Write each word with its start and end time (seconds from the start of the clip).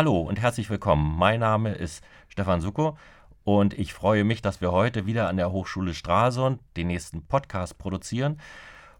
Hallo 0.00 0.20
und 0.20 0.38
herzlich 0.40 0.70
willkommen. 0.70 1.18
Mein 1.18 1.40
Name 1.40 1.72
ist 1.72 2.04
Stefan 2.28 2.60
Suko 2.60 2.96
und 3.42 3.76
ich 3.76 3.92
freue 3.92 4.22
mich, 4.22 4.40
dass 4.40 4.60
wir 4.60 4.70
heute 4.70 5.06
wieder 5.06 5.26
an 5.26 5.36
der 5.36 5.50
Hochschule 5.50 5.92
Stralsund 5.92 6.60
den 6.76 6.86
nächsten 6.86 7.26
Podcast 7.26 7.78
produzieren. 7.78 8.40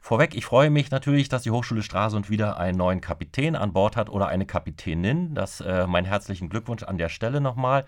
Vorweg, 0.00 0.34
ich 0.34 0.44
freue 0.44 0.70
mich 0.70 0.90
natürlich, 0.90 1.28
dass 1.28 1.44
die 1.44 1.52
Hochschule 1.52 1.84
Stralsund 1.84 2.30
wieder 2.30 2.56
einen 2.56 2.78
neuen 2.78 3.00
Kapitän 3.00 3.54
an 3.54 3.72
Bord 3.72 3.96
hat 3.96 4.10
oder 4.10 4.26
eine 4.26 4.44
Kapitänin. 4.44 5.36
Das 5.36 5.60
äh, 5.60 5.86
mein 5.86 6.04
herzlichen 6.04 6.48
Glückwunsch 6.48 6.82
an 6.82 6.98
der 6.98 7.10
Stelle 7.10 7.40
nochmal 7.40 7.86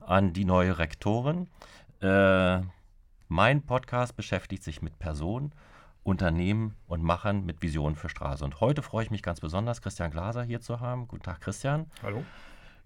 an 0.00 0.32
die 0.32 0.46
neue 0.46 0.78
Rektorin. 0.78 1.48
Äh, 2.00 2.60
mein 3.28 3.66
Podcast 3.66 4.16
beschäftigt 4.16 4.62
sich 4.62 4.80
mit 4.80 4.98
Personen, 4.98 5.52
Unternehmen 6.06 6.76
und 6.86 7.02
Machern 7.02 7.44
mit 7.44 7.62
Visionen 7.62 7.96
für 7.96 8.08
Stralsund. 8.08 8.60
Heute 8.60 8.82
freue 8.82 9.04
ich 9.04 9.10
mich 9.10 9.22
ganz 9.22 9.40
besonders, 9.40 9.82
Christian 9.82 10.12
Glaser 10.12 10.44
hier 10.44 10.60
zu 10.60 10.78
haben. 10.78 11.08
Guten 11.08 11.24
Tag, 11.24 11.40
Christian. 11.40 11.90
Hallo. 12.02 12.22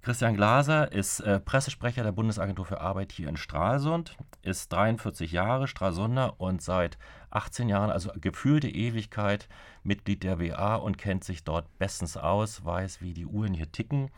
Christian 0.00 0.34
Glaser 0.34 0.90
ist 0.90 1.20
äh, 1.20 1.38
Pressesprecher 1.38 2.02
der 2.02 2.12
Bundesagentur 2.12 2.64
für 2.64 2.80
Arbeit 2.80 3.12
hier 3.12 3.28
in 3.28 3.36
Stralsund, 3.36 4.16
ist 4.40 4.72
43 4.72 5.30
Jahre 5.32 5.68
Stralsunder 5.68 6.40
und 6.40 6.62
seit 6.62 6.96
18 7.28 7.68
Jahren, 7.68 7.90
also 7.90 8.10
gefühlte 8.18 8.70
Ewigkeit, 8.70 9.46
Mitglied 9.82 10.22
der 10.22 10.40
WA 10.40 10.76
und 10.76 10.96
kennt 10.96 11.22
sich 11.22 11.44
dort 11.44 11.78
bestens 11.78 12.16
aus, 12.16 12.64
weiß, 12.64 13.02
wie 13.02 13.12
die 13.12 13.26
Uhren 13.26 13.52
hier 13.52 13.70
ticken. 13.70 14.10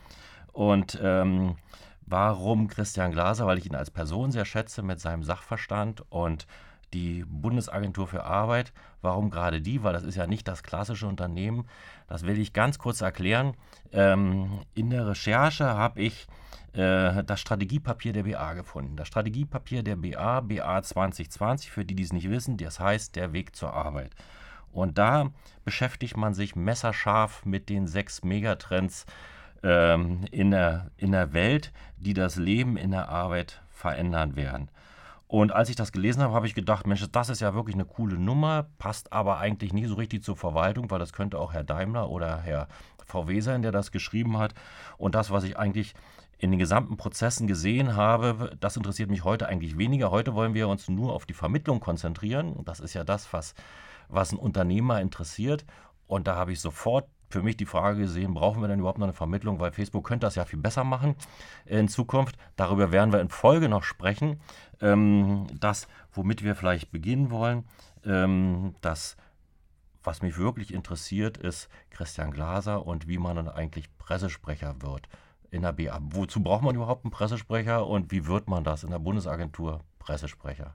Und 0.52 1.01
ähm, 1.02 1.57
warum 2.07 2.69
Christian 2.69 3.10
Glaser? 3.10 3.48
Weil 3.48 3.59
ich 3.59 3.66
ihn 3.66 3.74
als 3.74 3.91
Person 3.91 4.30
sehr 4.30 4.45
schätze 4.45 4.82
mit 4.82 5.01
seinem 5.01 5.24
Sachverstand 5.24 6.05
und 6.10 6.46
die 6.92 7.24
Bundesagentur 7.27 8.06
für 8.06 8.24
Arbeit. 8.24 8.73
Warum 9.01 9.30
gerade 9.30 9.60
die? 9.60 9.82
Weil 9.82 9.92
das 9.92 10.05
ist 10.05 10.16
ja 10.16 10.27
nicht 10.27 10.46
das 10.48 10.62
klassische 10.62 11.06
Unternehmen. 11.06 11.66
Das 12.07 12.26
will 12.26 12.38
ich 12.38 12.52
ganz 12.52 12.79
kurz 12.79 13.01
erklären. 13.01 13.54
Ähm, 13.93 14.60
in 14.74 14.90
der 14.90 15.07
Recherche 15.07 15.66
habe 15.66 16.01
ich 16.02 16.26
äh, 16.74 17.23
das 17.24 17.40
Strategiepapier 17.40 18.12
der 18.12 18.23
BA 18.24 18.54
gefunden. 18.54 18.96
Das 18.96 19.09
Strategiepapier 19.09 19.82
der 19.82 19.96
BA, 19.96 20.40
BA 20.40 20.82
2020, 20.82 21.71
für 21.71 21.84
die, 21.84 21.95
die 21.95 22.02
es 22.02 22.12
nicht 22.12 22.30
wissen, 22.30 22.57
das 22.57 22.80
heißt 22.80 23.16
der 23.16 23.32
Weg 23.32 23.54
zur 23.54 23.73
Arbeit. 23.74 24.12
Und 24.73 24.96
da 24.96 25.30
beschäftigt 25.65 26.16
man 26.16 26.32
sich 26.32 26.56
messerscharf 26.56 27.45
mit 27.45 27.68
den 27.68 27.87
sechs 27.87 28.24
Megatrends 28.24 29.04
ähm, 29.62 30.24
in, 30.30 30.51
der, 30.51 30.90
in 30.96 31.12
der 31.12 31.32
Welt, 31.34 31.73
die 31.99 32.15
das 32.15 32.37
Leben 32.37 32.77
in 32.77 32.90
der 32.90 33.10
Arbeit 33.10 33.62
verändern 33.71 34.34
werden. 34.34 34.71
Und 35.33 35.51
als 35.51 35.71
ich 35.71 35.77
das 35.77 35.93
gelesen 35.93 36.23
habe, 36.23 36.35
habe 36.35 36.47
ich 36.47 36.55
gedacht, 36.55 36.87
Mensch, 36.87 37.02
das 37.11 37.30
ist 37.30 37.41
ja 37.41 37.55
wirklich 37.55 37.75
eine 37.75 37.87
coole 37.87 38.19
Nummer, 38.19 38.66
passt 38.77 39.15
aber 39.15 39.39
eigentlich 39.39 39.73
nie 39.73 39.87
so 39.87 39.95
richtig 39.95 40.23
zur 40.23 40.37
Verwaltung, 40.37 40.91
weil 40.91 40.99
das 40.99 41.15
könnte 41.15 41.39
auch 41.39 41.55
Herr 41.55 41.65
Daimler 41.65 42.11
oder 42.11 42.43
Herr 42.43 42.69
VW 43.07 43.41
sein, 43.41 43.63
der 43.63 43.73
das 43.73 43.93
geschrieben 43.93 44.37
hat. 44.37 44.52
Und 44.99 45.15
das, 45.15 45.30
was 45.30 45.45
ich 45.45 45.57
eigentlich 45.57 45.95
in 46.37 46.51
den 46.51 46.59
gesamten 46.59 46.99
Prozessen 46.99 47.47
gesehen 47.47 47.97
habe, 47.97 48.55
das 48.61 48.77
interessiert 48.77 49.09
mich 49.09 49.24
heute 49.24 49.49
eigentlich 49.49 49.79
weniger. 49.79 50.11
Heute 50.11 50.35
wollen 50.35 50.52
wir 50.52 50.69
uns 50.69 50.91
nur 50.91 51.15
auf 51.15 51.24
die 51.24 51.33
Vermittlung 51.33 51.80
konzentrieren. 51.80 52.63
Das 52.67 52.79
ist 52.79 52.93
ja 52.93 53.02
das, 53.02 53.33
was, 53.33 53.55
was 54.09 54.33
ein 54.33 54.39
Unternehmer 54.39 55.01
interessiert. 55.01 55.65
Und 56.09 56.27
da 56.27 56.37
habe 56.37 56.52
ich 56.52 56.61
sofort 56.61 57.07
für 57.33 57.43
mich 57.43 57.57
die 57.57 57.67
Frage 57.67 58.01
gesehen, 58.01 58.35
brauchen 58.35 58.61
wir 58.61 58.69
denn 58.69 58.79
überhaupt 58.79 58.99
noch 58.99 59.07
eine 59.07 59.15
Vermittlung, 59.15 59.59
weil 59.59 59.73
Facebook 59.73 60.07
könnte 60.07 60.27
das 60.27 60.35
ja 60.35 60.45
viel 60.45 60.59
besser 60.59 60.85
machen 60.85 61.17
in 61.65 61.89
Zukunft. 61.89 62.37
Darüber 62.57 62.93
werden 62.93 63.13
wir 63.13 63.21
in 63.21 63.30
Folge 63.30 63.69
noch 63.69 63.83
sprechen. 63.83 64.39
Ähm, 64.83 65.47
das, 65.59 65.88
womit 66.12 66.43
wir 66.44 66.55
vielleicht 66.55 66.91
beginnen 66.91 67.31
wollen, 67.31 67.65
ähm, 68.05 68.75
das, 68.83 69.16
was 70.03 70.21
mich 70.21 70.37
wirklich 70.37 70.75
interessiert, 70.75 71.39
ist 71.39 71.69
Christian 71.91 72.33
Glaser 72.33 72.84
und 72.84 73.09
wie 73.09 73.19
man 73.19 73.37
dann 73.37 73.49
eigentlich 73.49 73.97
Pressesprecher 73.99 74.83
wird 74.83 75.09
in 75.51 75.62
der 75.62 75.73
BA. 75.73 75.99
Wozu 76.03 76.43
braucht 76.43 76.65
man 76.65 76.75
überhaupt 76.75 77.05
einen 77.05 77.12
Pressesprecher 77.12 77.87
und 77.87 78.11
wie 78.11 78.27
wird 78.27 78.49
man 78.49 78.65
das 78.65 78.84
in 78.84 78.91
der 78.91 78.99
Bundesagentur 78.99 79.81
Pressesprecher? 79.99 80.75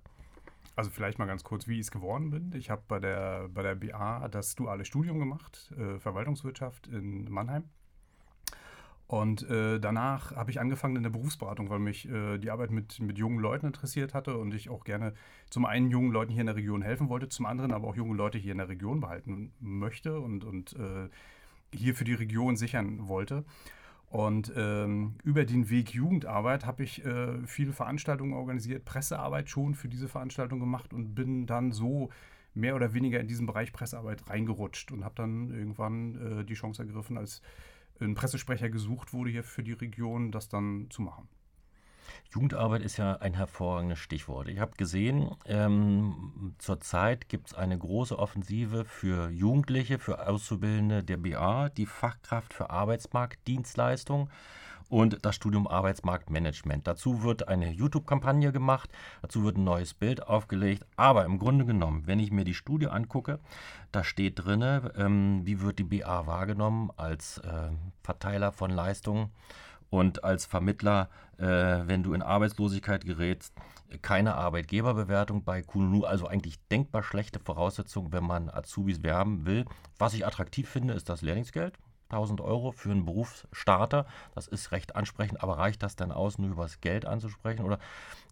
Also 0.78 0.92
vielleicht 0.92 1.18
mal 1.18 1.26
ganz 1.26 1.44
kurz, 1.44 1.68
wie 1.68 1.76
ich 1.76 1.88
es 1.88 1.92
geworden 1.92 2.30
bin. 2.30 2.54
Ich 2.54 2.70
habe 2.70 2.84
bei 2.88 3.00
der, 3.00 3.50
bei 3.50 3.64
der 3.64 3.76
BA 3.76 4.28
das 4.30 4.54
duale 4.54 4.86
Studium 4.86 5.18
gemacht, 5.18 5.74
äh, 5.76 5.98
Verwaltungswirtschaft 5.98 6.88
in 6.88 7.30
Mannheim. 7.32 7.64
Und 9.08 9.50
äh, 9.50 9.80
danach 9.80 10.36
habe 10.36 10.52
ich 10.52 10.60
angefangen 10.60 10.98
in 10.98 11.04
der 11.04 11.10
Berufsberatung, 11.10 11.70
weil 11.70 11.80
mich 11.80 12.10
äh, 12.10 12.38
die 12.38 12.52
Arbeit 12.52 12.72
mit, 12.72 13.00
mit 13.00 13.18
jungen 13.18 13.40
Leuten 13.40 13.68
interessiert 13.68 14.14
hatte 14.14 14.38
und 14.38 14.54
ich 14.54 14.70
auch 14.70 14.84
gerne 14.84 15.14
zum 15.50 15.66
einen 15.66 15.90
jungen 15.90 16.12
Leuten 16.12 16.34
hier 16.34 16.42
in 16.42 16.48
der 16.48 16.58
Region 16.58 16.82
helfen 16.82 17.08
wollte, 17.08 17.30
zum 17.30 17.46
anderen 17.46 17.72
aber 17.72 17.88
auch 17.88 17.96
junge 17.96 18.16
Leute 18.16 18.38
hier 18.38 18.52
in 18.52 18.58
der 18.58 18.68
Region 18.68 19.00
behalten 19.00 19.54
möchte 19.62 20.20
und, 20.20 20.44
und 20.44 20.74
äh, 20.74 21.08
hier 21.74 21.96
für 21.96 22.04
die 22.04 22.16
Region 22.16 22.58
sichern 22.58 23.08
wollte. 23.08 23.46
Und 24.10 24.52
ähm, 24.58 25.16
über 25.24 25.46
den 25.46 25.70
Weg 25.70 25.94
Jugendarbeit 25.94 26.66
habe 26.66 26.84
ich 26.84 27.04
äh, 27.06 27.46
viele 27.46 27.72
Veranstaltungen 27.72 28.34
organisiert, 28.34 28.84
Pressearbeit 28.84 29.50
schon 29.50 29.74
für 29.74 29.88
diese 29.88 30.10
Veranstaltung 30.10 30.60
gemacht 30.60 30.94
und 30.94 31.16
bin 31.16 31.46
dann 31.46 31.72
so 31.72 32.10
mehr 32.54 32.76
oder 32.76 32.94
weniger 32.94 33.20
in 33.20 33.28
diesen 33.28 33.46
Bereich 33.46 33.72
Pressearbeit 33.72 34.30
reingerutscht 34.30 34.92
und 34.92 35.06
habe 35.06 35.16
dann 35.16 35.54
irgendwann 35.54 36.40
äh, 36.40 36.46
die 36.46 36.56
Chance 36.56 36.84
ergriffen, 36.84 37.18
als 37.18 37.42
ein 38.00 38.16
Pressesprecher 38.16 38.70
gesucht 38.70 39.14
wurde 39.14 39.32
hier 39.32 39.44
für 39.44 39.64
die 39.64 39.74
Region, 39.74 40.32
das 40.32 40.50
dann 40.50 40.88
zu 40.90 41.02
machen. 41.02 41.28
Jugendarbeit 42.34 42.82
ist 42.82 42.98
ja 42.98 43.14
ein 43.18 43.34
hervorragendes 43.34 44.00
Stichwort. 44.00 44.50
Ich 44.50 44.60
habe 44.60 44.76
gesehen, 44.78 45.32
ähm, 45.46 46.56
zurzeit 46.58 47.30
gibt 47.30 47.48
es 47.48 47.54
eine 47.54 47.78
große 47.78 48.18
Offensive 48.18 48.86
für 48.86 49.30
Jugendliche, 49.30 50.00
für 50.00 50.28
Auszubildende 50.28 51.04
der 51.04 51.18
BA, 51.18 51.70
die 51.70 51.86
Fachkraft 51.86 52.54
für 52.54 52.70
Arbeitsmarktdienstleistung 52.70 54.30
und 54.90 55.26
das 55.26 55.36
Studium 55.36 55.68
Arbeitsmarktmanagement. 55.68 56.88
Dazu 56.88 57.24
wird 57.24 57.48
eine 57.48 57.72
YouTube-Kampagne 57.72 58.52
gemacht, 58.52 58.90
dazu 59.22 59.44
wird 59.44 59.58
ein 59.58 59.64
neues 59.64 59.94
Bild 59.94 60.28
aufgelegt. 60.28 60.86
Aber 60.96 61.26
im 61.26 61.40
Grunde 61.40 61.66
genommen, 61.66 62.04
wenn 62.06 62.20
ich 62.20 62.32
mir 62.32 62.44
die 62.44 62.54
Studie 62.54 62.88
angucke, 62.88 63.40
da 63.92 64.04
steht 64.04 64.46
drin, 64.46 64.64
ähm, 64.98 65.42
wie 65.46 65.62
wird 65.62 65.80
die 65.80 65.84
BA 65.84 66.28
wahrgenommen 66.28 66.92
als 66.98 67.40
äh, 67.40 67.72
Verteiler 68.04 68.52
von 68.52 68.72
Leistungen 68.72 69.32
und 69.90 70.24
als 70.24 70.46
Vermittler, 70.46 71.10
äh, 71.38 71.46
wenn 71.46 72.04
du 72.04 72.14
in 72.14 72.22
Arbeitslosigkeit 72.22 73.06
gerätst, 73.06 73.54
keine 74.02 74.36
Arbeitgeberbewertung 74.36 75.44
bei 75.44 75.62
Kununu, 75.62 76.04
also 76.04 76.28
eigentlich 76.28 76.60
denkbar 76.68 77.04
schlechte 77.04 77.40
Voraussetzungen, 77.40 78.12
wenn 78.12 78.26
man 78.26 78.50
Azubis 78.50 79.04
werben 79.04 79.46
will. 79.46 79.66
Was 79.98 80.14
ich 80.14 80.26
attraktiv 80.26 80.68
finde, 80.68 80.94
ist 80.94 81.08
das 81.10 81.22
Lehrlingsgeld. 81.22 81.78
1000 82.10 82.42
Euro 82.42 82.72
für 82.72 82.92
einen 82.92 83.06
Berufsstarter. 83.06 84.06
Das 84.36 84.48
ist 84.48 84.72
recht 84.72 84.96
ansprechend, 84.96 85.44
aber 85.44 85.58
reicht 85.58 85.84
das 85.84 85.96
dann 85.96 86.12
aus, 86.12 86.38
nur 86.38 86.52
über 86.52 86.64
das 86.64 86.82
Geld 86.82 87.06
anzusprechen? 87.06 87.64
Oder 87.66 87.80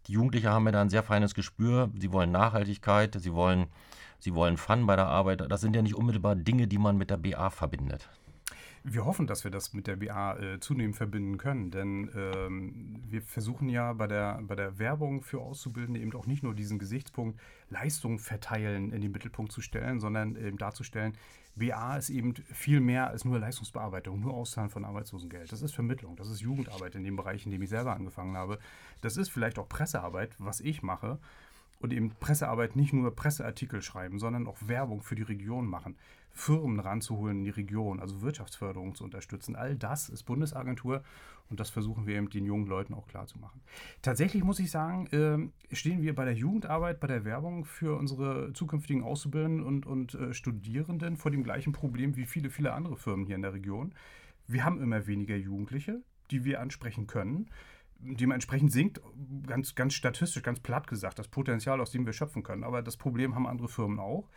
die 0.07 0.13
Jugendlichen 0.13 0.49
haben 0.49 0.65
ja 0.65 0.71
da 0.71 0.81
ein 0.81 0.89
sehr 0.89 1.03
feines 1.03 1.33
Gespür. 1.33 1.89
Sie 1.97 2.11
wollen 2.11 2.31
Nachhaltigkeit, 2.31 3.15
sie 3.19 3.33
wollen, 3.33 3.67
sie 4.19 4.35
wollen 4.35 4.57
Fun 4.57 4.85
bei 4.85 4.95
der 4.95 5.07
Arbeit. 5.07 5.49
Das 5.49 5.61
sind 5.61 5.75
ja 5.75 5.81
nicht 5.81 5.95
unmittelbar 5.95 6.35
Dinge, 6.35 6.67
die 6.67 6.77
man 6.77 6.97
mit 6.97 7.09
der 7.09 7.17
BA 7.17 7.49
verbindet. 7.49 8.09
Wir 8.87 9.03
hoffen, 9.03 9.25
dass 9.25 9.43
wir 9.43 9.49
das 9.49 9.73
mit 9.73 9.87
der 9.87 9.95
BA 9.95 10.37
äh, 10.37 10.59
zunehmend 10.59 10.95
verbinden 10.95 11.39
können, 11.39 11.71
denn 11.71 12.11
ähm, 12.15 13.01
wir 13.09 13.23
versuchen 13.23 13.67
ja 13.67 13.93
bei 13.93 14.05
der, 14.05 14.39
bei 14.43 14.53
der 14.53 14.77
Werbung 14.77 15.23
für 15.23 15.41
Auszubildende 15.41 15.99
eben 15.99 16.13
auch 16.13 16.27
nicht 16.27 16.43
nur 16.43 16.53
diesen 16.53 16.77
Gesichtspunkt 16.77 17.39
Leistung 17.69 18.19
verteilen 18.19 18.91
in 18.91 19.01
den 19.01 19.11
Mittelpunkt 19.11 19.51
zu 19.51 19.61
stellen, 19.61 19.99
sondern 19.99 20.35
eben 20.35 20.59
darzustellen, 20.59 21.13
BA 21.55 21.97
ist 21.97 22.11
eben 22.11 22.35
viel 22.35 22.79
mehr 22.79 23.07
als 23.07 23.25
nur 23.25 23.39
Leistungsbearbeitung, 23.39 24.19
nur 24.19 24.35
Auszahlen 24.35 24.69
von 24.69 24.85
Arbeitslosengeld. 24.85 25.51
Das 25.51 25.63
ist 25.63 25.73
Vermittlung, 25.73 26.15
das 26.15 26.29
ist 26.29 26.41
Jugendarbeit 26.41 26.93
in 26.93 27.03
dem 27.03 27.15
Bereich, 27.15 27.43
in 27.43 27.51
dem 27.51 27.63
ich 27.63 27.69
selber 27.69 27.93
angefangen 27.93 28.37
habe. 28.37 28.59
Das 29.01 29.17
ist 29.17 29.29
vielleicht 29.29 29.57
auch 29.57 29.67
Pressearbeit, 29.67 30.35
was 30.37 30.59
ich 30.59 30.83
mache 30.83 31.17
und 31.79 31.91
eben 31.91 32.11
Pressearbeit 32.19 32.75
nicht 32.75 32.93
nur 32.93 33.15
Presseartikel 33.15 33.81
schreiben, 33.81 34.19
sondern 34.19 34.47
auch 34.47 34.57
Werbung 34.67 35.01
für 35.01 35.15
die 35.15 35.23
Region 35.23 35.65
machen, 35.65 35.95
Firmen 36.35 36.81
ranzuholen 36.81 37.39
in 37.39 37.43
die 37.45 37.49
Region, 37.49 37.99
also 37.99 38.21
Wirtschaftsförderung 38.21 38.93
zu 38.93 39.05
unterstützen. 39.05 39.55
All 39.55 39.75
das 39.75 40.09
ist 40.09 40.23
Bundesagentur 40.23 41.01
und 41.49 41.59
das 41.61 41.69
versuchen 41.69 42.05
wir 42.05 42.17
eben 42.17 42.29
den 42.29 42.45
jungen 42.45 42.67
Leuten 42.67 42.93
auch 42.93 43.07
klarzumachen. 43.07 43.61
Tatsächlich 44.01 44.43
muss 44.43 44.59
ich 44.59 44.69
sagen, 44.69 45.07
äh, 45.71 45.75
stehen 45.75 46.01
wir 46.01 46.13
bei 46.13 46.25
der 46.25 46.33
Jugendarbeit, 46.33 46.99
bei 46.99 47.07
der 47.07 47.23
Werbung 47.23 47.63
für 47.63 47.97
unsere 47.97 48.51
zukünftigen 48.53 49.01
Auszubildenden 49.01 49.65
und, 49.65 49.85
und 49.85 50.13
äh, 50.15 50.33
Studierenden 50.33 51.15
vor 51.15 51.31
dem 51.31 51.43
gleichen 51.43 51.71
Problem 51.71 52.17
wie 52.17 52.25
viele, 52.25 52.49
viele 52.49 52.73
andere 52.73 52.97
Firmen 52.97 53.25
hier 53.25 53.37
in 53.37 53.41
der 53.41 53.53
Region. 53.53 53.95
Wir 54.45 54.65
haben 54.65 54.81
immer 54.81 55.07
weniger 55.07 55.37
Jugendliche, 55.37 56.01
die 56.31 56.43
wir 56.43 56.59
ansprechen 56.59 57.07
können 57.07 57.49
dementsprechend 57.97 58.71
sinkt, 58.71 59.01
ganz, 59.47 59.73
ganz 59.73 59.93
statistisch, 59.93 60.43
ganz 60.43 60.59
platt 60.59 60.85
gesagt, 60.85 61.17
das 61.17 61.27
Potenzial, 61.27 61.79
aus 61.81 61.91
dem 61.91 62.05
wir 62.05 62.13
schöpfen 62.13 62.43
können. 62.43 62.63
Aber 62.63 62.81
das 62.81 62.97
Problem 62.97 63.35
haben 63.35 63.47
andere 63.47 63.67
Firmen 63.67 63.99
auch. 63.99 64.27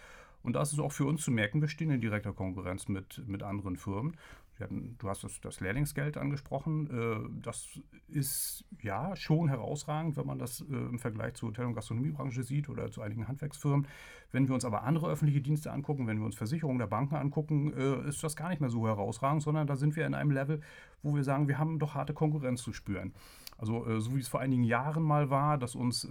Und 0.43 0.55
da 0.55 0.63
ist 0.63 0.73
es 0.73 0.79
auch 0.79 0.93
für 0.93 1.05
uns 1.05 1.23
zu 1.23 1.31
merken, 1.31 1.61
wir 1.61 1.69
stehen 1.69 1.91
in 1.91 2.01
direkter 2.01 2.33
Konkurrenz 2.33 2.89
mit, 2.89 3.23
mit 3.27 3.43
anderen 3.43 3.77
Firmen. 3.77 4.17
Hatten, 4.61 4.97
du 4.99 5.09
hast 5.09 5.23
das, 5.23 5.41
das, 5.41 5.61
Lehrlingsgeld 5.61 6.17
angesprochen. 6.17 6.91
Äh, 6.91 7.43
das 7.43 7.79
ist 8.09 8.65
ja 8.83 9.15
schon 9.15 9.49
herausragend, 9.49 10.17
wenn 10.17 10.27
man 10.27 10.39
das 10.39 10.63
äh, 10.63 10.75
im 10.75 10.99
Vergleich 10.99 11.35
zur 11.35 11.51
Hotel- 11.51 11.67
und 11.67 11.75
Gastronomiebranche 11.75 12.43
sieht 12.43 12.69
oder 12.69 12.91
zu 12.91 13.01
einigen 13.01 13.29
Handwerksfirmen. 13.29 13.87
Wenn 14.33 14.49
wir 14.49 14.55
uns 14.55 14.65
aber 14.65 14.83
andere 14.83 15.09
öffentliche 15.09 15.41
Dienste 15.41 15.71
angucken, 15.71 16.07
wenn 16.07 16.19
wir 16.19 16.27
uns 16.27 16.35
Versicherungen 16.35 16.79
der 16.79 16.87
Banken 16.87 17.15
angucken, 17.15 17.73
äh, 17.73 18.09
ist 18.09 18.23
das 18.25 18.35
gar 18.35 18.49
nicht 18.49 18.61
mehr 18.61 18.71
so 18.71 18.87
herausragend, 18.87 19.43
sondern 19.43 19.67
da 19.67 19.77
sind 19.77 19.95
wir 19.95 20.07
in 20.07 20.15
einem 20.15 20.33
Level, 20.33 20.61
wo 21.03 21.15
wir 21.15 21.23
sagen, 21.23 21.47
wir 21.47 21.59
haben 21.59 21.79
doch 21.79 21.95
harte 21.95 22.15
Konkurrenz 22.15 22.63
zu 22.63 22.73
spüren. 22.73 23.13
Also 23.59 23.99
so 23.99 24.15
wie 24.15 24.21
es 24.21 24.29
vor 24.29 24.41
einigen 24.41 24.63
Jahren 24.63 25.03
mal 25.03 25.31
war, 25.31 25.59
dass 25.59 25.75
uns 25.75 26.09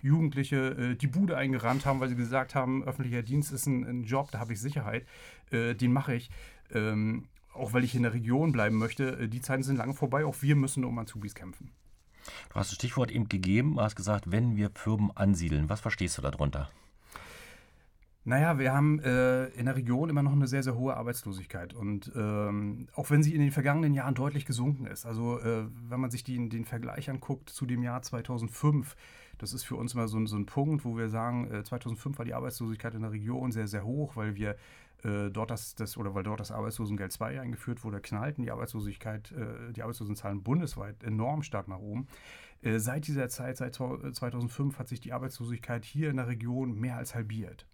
Jugendliche 0.00 0.94
die 0.94 1.06
Bude 1.08 1.36
eingerannt 1.36 1.84
haben, 1.84 1.98
weil 1.98 2.08
sie 2.08 2.14
gesagt 2.14 2.54
haben, 2.54 2.84
öffentlicher 2.84 3.22
Dienst 3.22 3.52
ist 3.52 3.66
ein, 3.66 3.84
ein 3.84 4.04
Job, 4.04 4.30
da 4.30 4.38
habe 4.38 4.52
ich 4.52 4.60
Sicherheit, 4.60 5.04
den 5.50 5.92
mache 5.92 6.14
ich. 6.14 6.30
Ähm, 6.72 7.26
auch 7.56 7.72
weil 7.72 7.84
ich 7.84 7.94
in 7.94 8.02
der 8.02 8.12
Region 8.12 8.52
bleiben 8.52 8.76
möchte, 8.76 9.18
äh, 9.18 9.28
die 9.28 9.40
Zeiten 9.40 9.62
sind 9.62 9.76
lange 9.76 9.94
vorbei. 9.94 10.24
Auch 10.24 10.36
wir 10.40 10.56
müssen 10.56 10.84
um 10.84 10.98
Azubis 10.98 11.34
kämpfen. 11.34 11.70
Du 12.50 12.56
hast 12.56 12.70
das 12.70 12.76
Stichwort 12.76 13.10
eben 13.10 13.28
gegeben, 13.28 13.80
hast 13.80 13.96
gesagt, 13.96 14.30
wenn 14.30 14.56
wir 14.56 14.70
Firmen 14.74 15.10
ansiedeln. 15.16 15.68
Was 15.68 15.80
verstehst 15.80 16.18
du 16.18 16.22
darunter? 16.22 16.70
Naja, 18.26 18.58
wir 18.58 18.74
haben 18.74 18.98
äh, 18.98 19.46
in 19.50 19.66
der 19.66 19.76
Region 19.76 20.10
immer 20.10 20.24
noch 20.24 20.32
eine 20.32 20.48
sehr, 20.48 20.64
sehr 20.64 20.74
hohe 20.74 20.96
Arbeitslosigkeit. 20.96 21.74
Und 21.74 22.10
ähm, 22.16 22.88
auch 22.96 23.08
wenn 23.08 23.22
sie 23.22 23.32
in 23.32 23.40
den 23.40 23.52
vergangenen 23.52 23.94
Jahren 23.94 24.16
deutlich 24.16 24.44
gesunken 24.44 24.84
ist, 24.86 25.06
also 25.06 25.38
äh, 25.38 25.66
wenn 25.88 26.00
man 26.00 26.10
sich 26.10 26.24
die, 26.24 26.48
den 26.48 26.64
Vergleich 26.64 27.08
anguckt 27.08 27.50
zu 27.50 27.66
dem 27.66 27.84
Jahr 27.84 28.02
2005, 28.02 28.96
das 29.38 29.52
ist 29.52 29.62
für 29.62 29.76
uns 29.76 29.94
immer 29.94 30.08
so, 30.08 30.26
so 30.26 30.36
ein 30.36 30.44
Punkt, 30.44 30.84
wo 30.84 30.96
wir 30.96 31.08
sagen, 31.08 31.48
äh, 31.52 31.62
2005 31.62 32.18
war 32.18 32.24
die 32.24 32.34
Arbeitslosigkeit 32.34 32.94
in 32.94 33.02
der 33.02 33.12
Region 33.12 33.52
sehr, 33.52 33.68
sehr 33.68 33.84
hoch, 33.84 34.16
weil 34.16 34.34
wir 34.34 34.56
äh, 35.04 35.30
dort 35.30 35.52
das, 35.52 35.76
das, 35.76 35.96
oder 35.96 36.16
weil 36.16 36.24
dort 36.24 36.40
das 36.40 36.50
Arbeitslosengeld 36.50 37.12
2 37.12 37.40
eingeführt 37.40 37.84
wurde, 37.84 38.00
knallten 38.00 38.42
die 38.42 38.50
Arbeitslosigkeit, 38.50 39.30
äh, 39.30 39.72
die 39.72 39.82
Arbeitslosenzahlen 39.82 40.42
bundesweit 40.42 41.04
enorm 41.04 41.44
stark 41.44 41.68
nach 41.68 41.78
oben. 41.78 42.08
Äh, 42.60 42.80
seit 42.80 43.06
dieser 43.06 43.28
Zeit, 43.28 43.56
seit 43.56 43.76
2005, 43.76 44.80
hat 44.80 44.88
sich 44.88 44.98
die 44.98 45.12
Arbeitslosigkeit 45.12 45.84
hier 45.84 46.10
in 46.10 46.16
der 46.16 46.26
Region 46.26 46.74
mehr 46.74 46.96
als 46.96 47.14
halbiert. 47.14 47.68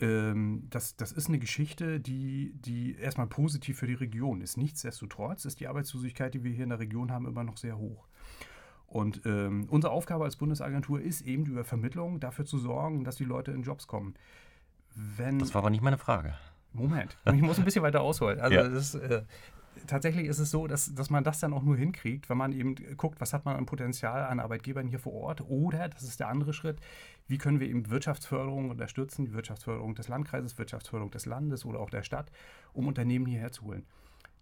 Ähm, 0.00 0.66
das, 0.70 0.96
das 0.96 1.12
ist 1.12 1.28
eine 1.28 1.38
Geschichte, 1.38 2.00
die, 2.00 2.52
die 2.54 2.96
erstmal 2.96 3.26
positiv 3.26 3.78
für 3.78 3.86
die 3.86 3.94
Region 3.94 4.40
ist. 4.40 4.56
Nichtsdestotrotz 4.56 5.44
ist 5.44 5.60
die 5.60 5.68
Arbeitslosigkeit, 5.68 6.34
die 6.34 6.44
wir 6.44 6.52
hier 6.52 6.64
in 6.64 6.70
der 6.70 6.78
Region 6.78 7.10
haben, 7.12 7.26
immer 7.26 7.44
noch 7.44 7.56
sehr 7.56 7.78
hoch. 7.78 8.08
Und 8.86 9.22
ähm, 9.24 9.66
unsere 9.70 9.92
Aufgabe 9.92 10.24
als 10.24 10.36
Bundesagentur 10.36 11.00
ist 11.00 11.22
eben 11.22 11.46
über 11.46 11.64
Vermittlung 11.64 12.20
dafür 12.20 12.44
zu 12.44 12.58
sorgen, 12.58 13.04
dass 13.04 13.16
die 13.16 13.24
Leute 13.24 13.50
in 13.52 13.62
Jobs 13.62 13.86
kommen. 13.86 14.14
Wenn 14.94 15.38
das 15.38 15.54
war 15.54 15.60
aber 15.60 15.70
nicht 15.70 15.82
meine 15.82 15.98
Frage. 15.98 16.34
Moment, 16.74 17.16
ich 17.26 17.40
muss 17.40 17.58
ein 17.58 17.64
bisschen 17.64 17.82
weiter 17.82 18.02
ausholen. 18.02 18.40
Also 18.40 18.54
ja. 18.54 18.62
ist, 18.62 18.94
äh, 18.94 19.22
tatsächlich 19.86 20.26
ist 20.26 20.38
es 20.38 20.50
so, 20.50 20.66
dass, 20.66 20.94
dass 20.94 21.10
man 21.10 21.24
das 21.24 21.40
dann 21.40 21.52
auch 21.52 21.62
nur 21.62 21.76
hinkriegt, 21.76 22.28
wenn 22.28 22.36
man 22.36 22.52
eben 22.52 22.74
guckt, 22.96 23.20
was 23.20 23.32
hat 23.32 23.44
man 23.44 23.56
an 23.56 23.66
Potenzial 23.66 24.24
an 24.24 24.40
Arbeitgebern 24.40 24.86
hier 24.86 24.98
vor 24.98 25.12
Ort. 25.12 25.40
Oder, 25.42 25.88
das 25.88 26.02
ist 26.02 26.20
der 26.20 26.28
andere 26.28 26.52
Schritt, 26.52 26.80
wie 27.28 27.38
können 27.38 27.60
wir 27.60 27.68
eben 27.68 27.90
Wirtschaftsförderung 27.90 28.70
unterstützen, 28.70 29.24
die 29.24 29.32
Wirtschaftsförderung 29.32 29.94
des 29.94 30.08
Landkreises, 30.08 30.58
Wirtschaftsförderung 30.58 31.10
des 31.10 31.26
Landes 31.26 31.64
oder 31.64 31.80
auch 31.80 31.90
der 31.90 32.02
Stadt, 32.02 32.30
um 32.72 32.86
Unternehmen 32.86 33.26
hierher 33.26 33.52
zu 33.52 33.64
holen. 33.64 33.84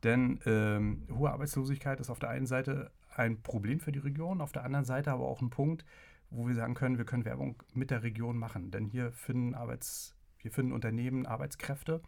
Denn 0.02 0.40
ähm, 0.46 1.06
hohe 1.12 1.30
Arbeitslosigkeit 1.30 2.00
ist 2.00 2.10
auf 2.10 2.18
der 2.18 2.30
einen 2.30 2.46
Seite 2.46 2.90
ein 3.14 3.42
Problem 3.42 3.80
für 3.80 3.92
die 3.92 3.98
Region, 3.98 4.40
auf 4.40 4.52
der 4.52 4.64
anderen 4.64 4.84
Seite 4.84 5.10
aber 5.10 5.26
auch 5.26 5.42
ein 5.42 5.50
Punkt, 5.50 5.84
wo 6.30 6.46
wir 6.46 6.54
sagen 6.54 6.74
können, 6.74 6.96
wir 6.96 7.04
können 7.04 7.24
Werbung 7.24 7.56
mit 7.74 7.90
der 7.90 8.02
Region 8.02 8.38
machen. 8.38 8.70
Denn 8.70 8.86
hier 8.86 9.12
finden 9.12 9.54
Arbeits 9.54 10.14
wir 10.42 10.50
finden 10.50 10.72
Unternehmen, 10.72 11.26
Arbeitskräfte, 11.26 12.00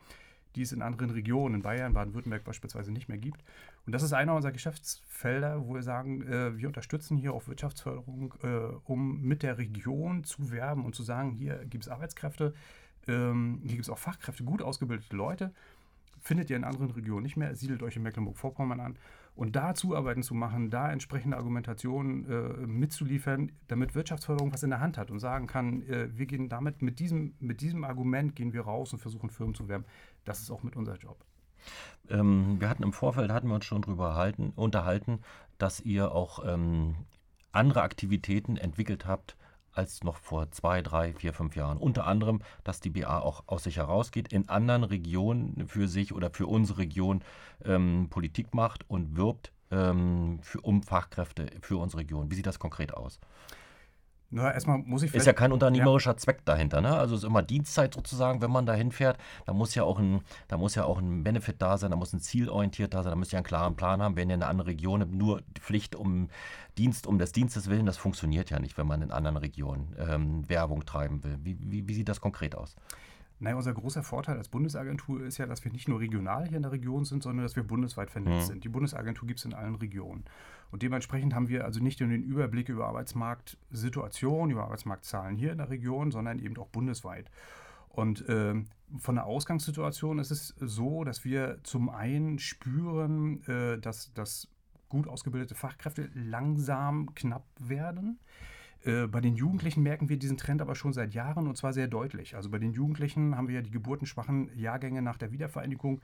die 0.54 0.62
es 0.62 0.72
in 0.72 0.82
anderen 0.82 1.10
Regionen, 1.10 1.56
in 1.56 1.62
Bayern, 1.62 1.94
Baden-Württemberg 1.94 2.44
beispielsweise 2.44 2.92
nicht 2.92 3.08
mehr 3.08 3.18
gibt. 3.18 3.42
Und 3.86 3.92
das 3.92 4.02
ist 4.02 4.12
einer 4.12 4.34
unserer 4.34 4.52
Geschäftsfelder, 4.52 5.66
wo 5.66 5.74
wir 5.74 5.82
sagen, 5.82 6.22
äh, 6.22 6.56
wir 6.56 6.68
unterstützen 6.68 7.16
hier 7.16 7.32
auch 7.32 7.46
Wirtschaftsförderung, 7.48 8.34
äh, 8.42 8.48
um 8.84 9.22
mit 9.22 9.42
der 9.42 9.58
Region 9.58 10.24
zu 10.24 10.50
werben 10.50 10.84
und 10.84 10.94
zu 10.94 11.02
sagen, 11.02 11.32
hier 11.32 11.64
gibt 11.64 11.84
es 11.84 11.90
Arbeitskräfte, 11.90 12.54
ähm, 13.08 13.60
hier 13.62 13.72
gibt 13.72 13.84
es 13.84 13.90
auch 13.90 13.98
Fachkräfte, 13.98 14.44
gut 14.44 14.62
ausgebildete 14.62 15.16
Leute 15.16 15.52
findet 16.22 16.50
ihr 16.50 16.56
in 16.56 16.64
anderen 16.64 16.90
Regionen 16.92 17.24
nicht 17.24 17.36
mehr. 17.36 17.54
Siedelt 17.54 17.82
euch 17.82 17.96
in 17.96 18.02
Mecklenburg-Vorpommern 18.02 18.80
an. 18.80 18.96
Und 19.34 19.56
da 19.56 19.74
Zuarbeiten 19.74 20.22
zu 20.22 20.34
machen, 20.34 20.68
da 20.70 20.92
entsprechende 20.92 21.36
Argumentationen 21.36 22.28
äh, 22.30 22.66
mitzuliefern, 22.66 23.52
damit 23.66 23.94
Wirtschaftsförderung 23.94 24.52
was 24.52 24.62
in 24.62 24.70
der 24.70 24.80
Hand 24.80 24.98
hat 24.98 25.10
und 25.10 25.20
sagen 25.20 25.46
kann, 25.46 25.82
äh, 25.88 26.08
wir 26.16 26.26
gehen 26.26 26.48
damit, 26.48 26.82
mit 26.82 26.98
diesem, 26.98 27.34
mit 27.40 27.62
diesem 27.62 27.84
Argument 27.84 28.36
gehen 28.36 28.52
wir 28.52 28.62
raus 28.62 28.92
und 28.92 28.98
versuchen 28.98 29.30
Firmen 29.30 29.54
zu 29.54 29.68
werben. 29.68 29.84
Das 30.24 30.40
ist 30.40 30.50
auch 30.50 30.62
mit 30.62 30.76
unser 30.76 30.96
Job. 30.96 31.24
Ähm, 32.10 32.60
wir 32.60 32.68
hatten 32.68 32.82
im 32.82 32.92
Vorfeld, 32.92 33.30
hatten 33.30 33.48
wir 33.48 33.54
uns 33.54 33.64
schon 33.64 33.82
darüber 33.82 34.32
unterhalten, 34.56 35.20
dass 35.58 35.80
ihr 35.80 36.12
auch 36.12 36.44
ähm, 36.44 36.96
andere 37.52 37.82
Aktivitäten 37.82 38.56
entwickelt 38.56 39.06
habt, 39.06 39.36
als 39.72 40.02
noch 40.04 40.16
vor 40.16 40.50
zwei, 40.50 40.82
drei, 40.82 41.12
vier, 41.14 41.32
fünf 41.32 41.56
Jahren. 41.56 41.78
Unter 41.78 42.06
anderem, 42.06 42.40
dass 42.64 42.80
die 42.80 42.90
BA 42.90 43.20
auch 43.20 43.44
aus 43.46 43.64
sich 43.64 43.76
herausgeht, 43.76 44.32
in 44.32 44.48
anderen 44.48 44.84
Regionen 44.84 45.66
für 45.66 45.88
sich 45.88 46.12
oder 46.12 46.30
für 46.30 46.46
unsere 46.46 46.78
Region 46.78 47.22
ähm, 47.64 48.08
Politik 48.10 48.54
macht 48.54 48.88
und 48.88 49.16
wirbt 49.16 49.52
ähm, 49.70 50.38
für, 50.42 50.60
um 50.60 50.82
Fachkräfte 50.82 51.46
für 51.60 51.78
unsere 51.78 52.02
Region. 52.02 52.30
Wie 52.30 52.34
sieht 52.34 52.46
das 52.46 52.58
konkret 52.58 52.94
aus? 52.94 53.18
Na, 54.34 54.50
erstmal 54.50 54.78
muss 54.78 55.02
ich. 55.02 55.14
Ist 55.14 55.26
ja 55.26 55.34
kein 55.34 55.52
unternehmerischer 55.52 56.12
ja. 56.12 56.16
Zweck 56.16 56.42
dahinter, 56.46 56.80
ne? 56.80 56.96
Also 56.96 57.14
es 57.14 57.22
ist 57.22 57.26
immer 57.26 57.42
Dienstzeit 57.42 57.92
sozusagen, 57.92 58.40
wenn 58.40 58.50
man 58.50 58.64
da 58.64 58.72
hinfährt. 58.72 59.18
Da 59.44 59.52
muss 59.52 59.74
ja 59.74 59.84
auch 59.84 59.98
ein, 59.98 60.22
da 60.48 60.56
muss 60.56 60.74
ja 60.74 60.84
auch 60.84 60.98
ein 60.98 61.22
Benefit 61.22 61.56
da 61.60 61.76
sein, 61.76 61.90
da 61.90 61.98
muss 61.98 62.14
ein 62.14 62.20
Ziel 62.20 62.48
orientiert 62.48 62.94
da 62.94 63.02
sein, 63.02 63.10
da 63.10 63.16
muss 63.16 63.30
ja 63.30 63.38
einen 63.38 63.44
klaren 63.44 63.76
Plan 63.76 64.00
haben. 64.00 64.16
Wenn 64.16 64.30
ihr 64.30 64.36
in 64.36 64.42
einer 64.42 64.50
anderen 64.50 64.70
Region 64.70 65.02
habt, 65.02 65.12
nur 65.12 65.42
Pflicht 65.60 65.94
um 65.94 66.30
Dienst 66.78 67.06
um 67.06 67.18
des 67.18 67.32
Dienstes 67.32 67.68
willen, 67.68 67.84
das 67.84 67.98
funktioniert 67.98 68.48
ja 68.48 68.58
nicht, 68.58 68.78
wenn 68.78 68.86
man 68.86 69.02
in 69.02 69.10
anderen 69.10 69.36
Regionen 69.36 69.94
ähm, 69.98 70.48
Werbung 70.48 70.86
treiben 70.86 71.22
will. 71.22 71.38
Wie, 71.42 71.58
wie, 71.60 71.86
wie 71.86 71.94
sieht 71.94 72.08
das 72.08 72.22
konkret 72.22 72.54
aus? 72.54 72.74
Naja, 73.42 73.56
unser 73.56 73.72
großer 73.72 74.04
Vorteil 74.04 74.36
als 74.36 74.48
Bundesagentur 74.48 75.24
ist 75.24 75.36
ja, 75.38 75.46
dass 75.46 75.64
wir 75.64 75.72
nicht 75.72 75.88
nur 75.88 75.98
regional 75.98 76.46
hier 76.46 76.58
in 76.58 76.62
der 76.62 76.70
Region 76.70 77.04
sind, 77.04 77.24
sondern 77.24 77.42
dass 77.44 77.56
wir 77.56 77.64
bundesweit 77.64 78.08
vernetzt 78.08 78.48
mhm. 78.48 78.52
sind. 78.52 78.64
Die 78.64 78.68
Bundesagentur 78.68 79.26
gibt 79.26 79.40
es 79.40 79.44
in 79.44 79.52
allen 79.52 79.74
Regionen. 79.74 80.24
Und 80.70 80.82
dementsprechend 80.82 81.34
haben 81.34 81.48
wir 81.48 81.64
also 81.64 81.80
nicht 81.80 81.98
nur 81.98 82.08
den 82.08 82.22
Überblick 82.22 82.68
über 82.68 82.86
Arbeitsmarktsituation, 82.86 84.50
über 84.50 84.62
Arbeitsmarktzahlen 84.62 85.34
hier 85.34 85.50
in 85.50 85.58
der 85.58 85.70
Region, 85.70 86.12
sondern 86.12 86.38
eben 86.38 86.56
auch 86.56 86.68
bundesweit. 86.68 87.32
Und 87.88 88.28
äh, 88.28 88.54
von 88.98 89.16
der 89.16 89.26
Ausgangssituation 89.26 90.20
ist 90.20 90.30
es 90.30 90.54
so, 90.60 91.02
dass 91.02 91.24
wir 91.24 91.58
zum 91.64 91.90
einen 91.90 92.38
spüren, 92.38 93.42
äh, 93.48 93.78
dass, 93.78 94.14
dass 94.14 94.46
gut 94.88 95.08
ausgebildete 95.08 95.56
Fachkräfte 95.56 96.10
langsam 96.14 97.12
knapp 97.16 97.44
werden. 97.58 98.20
Äh, 98.84 99.06
bei 99.06 99.20
den 99.20 99.36
Jugendlichen 99.36 99.82
merken 99.82 100.08
wir 100.08 100.18
diesen 100.18 100.36
Trend 100.36 100.60
aber 100.60 100.74
schon 100.74 100.92
seit 100.92 101.14
Jahren 101.14 101.46
und 101.46 101.56
zwar 101.56 101.72
sehr 101.72 101.88
deutlich. 101.88 102.34
Also 102.34 102.50
bei 102.50 102.58
den 102.58 102.72
Jugendlichen 102.72 103.36
haben 103.36 103.48
wir 103.48 103.56
ja 103.56 103.62
die 103.62 103.70
geburtenschwachen 103.70 104.50
Jahrgänge 104.56 105.02
nach 105.02 105.18
der 105.18 105.32
Wiedervereinigung, 105.32 106.00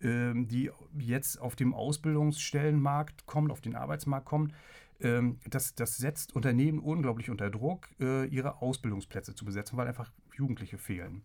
ähm, 0.00 0.48
die 0.48 0.70
jetzt 0.98 1.40
auf 1.40 1.56
dem 1.56 1.74
Ausbildungsstellenmarkt 1.74 3.26
kommen, 3.26 3.50
auf 3.50 3.60
den 3.60 3.76
Arbeitsmarkt 3.76 4.26
kommen. 4.26 4.52
Ähm, 5.00 5.38
das, 5.48 5.74
das 5.74 5.96
setzt 5.96 6.34
Unternehmen 6.34 6.78
unglaublich 6.78 7.30
unter 7.30 7.50
Druck, 7.50 7.88
äh, 8.00 8.26
ihre 8.26 8.60
Ausbildungsplätze 8.60 9.34
zu 9.34 9.44
besetzen, 9.44 9.76
weil 9.76 9.86
einfach 9.86 10.10
Jugendliche 10.34 10.78
fehlen. 10.78 11.22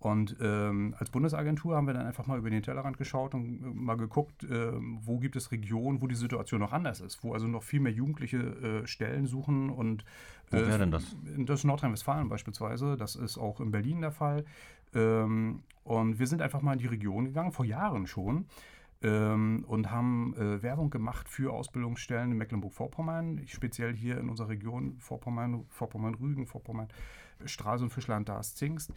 Und 0.00 0.34
ähm, 0.40 0.94
als 0.98 1.10
Bundesagentur 1.10 1.76
haben 1.76 1.86
wir 1.86 1.92
dann 1.92 2.06
einfach 2.06 2.26
mal 2.26 2.38
über 2.38 2.48
den 2.48 2.62
Tellerrand 2.62 2.96
geschaut 2.96 3.34
und 3.34 3.62
äh, 3.62 3.66
mal 3.66 3.98
geguckt, 3.98 4.44
äh, 4.44 4.72
wo 4.72 5.18
gibt 5.18 5.36
es 5.36 5.52
Regionen, 5.52 6.00
wo 6.00 6.06
die 6.06 6.14
Situation 6.14 6.60
noch 6.60 6.72
anders 6.72 7.00
ist, 7.00 7.22
wo 7.22 7.34
also 7.34 7.46
noch 7.46 7.62
viel 7.62 7.80
mehr 7.80 7.92
Jugendliche 7.92 8.38
äh, 8.38 8.86
Stellen 8.86 9.26
suchen. 9.26 9.68
Und, 9.68 10.06
wo 10.50 10.56
wäre 10.56 10.78
denn 10.78 10.90
das? 10.90 11.14
Das 11.36 11.60
ist 11.60 11.64
Nordrhein-Westfalen 11.64 12.30
beispielsweise, 12.30 12.96
das 12.96 13.14
ist 13.14 13.36
auch 13.36 13.60
in 13.60 13.70
Berlin 13.70 14.00
der 14.00 14.10
Fall. 14.10 14.46
Ähm, 14.94 15.62
und 15.84 16.18
wir 16.18 16.26
sind 16.26 16.40
einfach 16.40 16.62
mal 16.62 16.72
in 16.72 16.78
die 16.78 16.86
Region 16.86 17.26
gegangen, 17.26 17.52
vor 17.52 17.66
Jahren 17.66 18.06
schon. 18.06 18.46
Ähm, 19.02 19.64
und 19.66 19.90
haben 19.90 20.34
äh, 20.36 20.62
Werbung 20.62 20.90
gemacht 20.90 21.28
für 21.28 21.54
Ausbildungsstellen 21.54 22.32
in 22.32 22.36
Mecklenburg-Vorpommern, 22.36 23.40
speziell 23.46 23.94
hier 23.94 24.18
in 24.18 24.28
unserer 24.28 24.50
Region, 24.50 24.98
Vorpommern, 24.98 25.64
Vorpommern-Rügen, 25.70 26.46
Vorpommern, 26.46 26.88
Stralsund, 27.46 27.92
Fischland, 27.92 28.28
Dars, 28.28 28.54
Zingst 28.54 28.92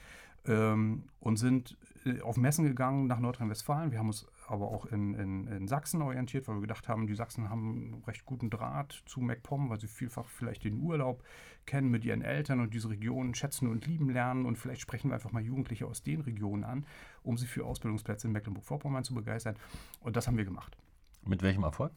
ähm, 0.46 1.04
und 1.20 1.38
sind 1.38 1.78
äh, 2.06 2.20
auf 2.22 2.36
Messen 2.36 2.66
gegangen 2.66 3.08
nach 3.08 3.20
Nordrhein-Westfalen. 3.20 3.92
Wir 3.92 4.00
haben 4.00 4.08
uns 4.08 4.28
aber 4.48 4.68
auch 4.68 4.86
in, 4.86 5.14
in, 5.14 5.48
in, 5.48 5.68
Sachsen 5.68 6.02
orientiert, 6.02 6.48
weil 6.48 6.56
wir 6.56 6.62
gedacht 6.62 6.88
haben, 6.88 7.08
die 7.08 7.16
Sachsen 7.16 7.50
haben 7.50 7.94
einen 7.94 8.04
recht 8.06 8.26
guten 8.26 8.50
Draht 8.50 9.04
zu 9.06 9.22
MacPom, 9.22 9.70
weil 9.70 9.80
sie 9.80 9.88
vielfach 9.88 10.28
vielleicht 10.28 10.64
den 10.64 10.82
Urlaub 10.82 11.24
kennen 11.66 11.90
mit 11.90 12.06
ihren 12.06 12.22
Eltern 12.22 12.60
und 12.60 12.74
diese 12.74 12.90
Regionen 12.90 13.36
schätzen 13.36 13.68
und 13.68 13.86
lieben 13.86 14.10
lernen. 14.10 14.46
Und 14.46 14.58
vielleicht 14.58 14.82
sprechen 14.82 15.10
wir 15.10 15.16
einfach 15.16 15.32
mal 15.32 15.44
Jugendliche 15.44 15.86
aus 15.86 16.04
den 16.04 16.22
Regionen 16.22 16.64
an, 16.64 16.86
um 17.24 17.38
sie 17.38 17.48
für 17.48 17.66
Ausbildungsplätze 17.66 18.28
in 18.28 18.34
Mecklenburg-Vorpommern 18.34 19.04
zu 19.04 19.14
begeistern. 19.14 19.56
Und 20.02 20.16
das 20.16 20.28
haben 20.28 20.38
wir 20.38 20.46
gemacht. 20.46 20.78
Mit 21.26 21.42
welchem 21.42 21.64
Erfolg? 21.64 21.94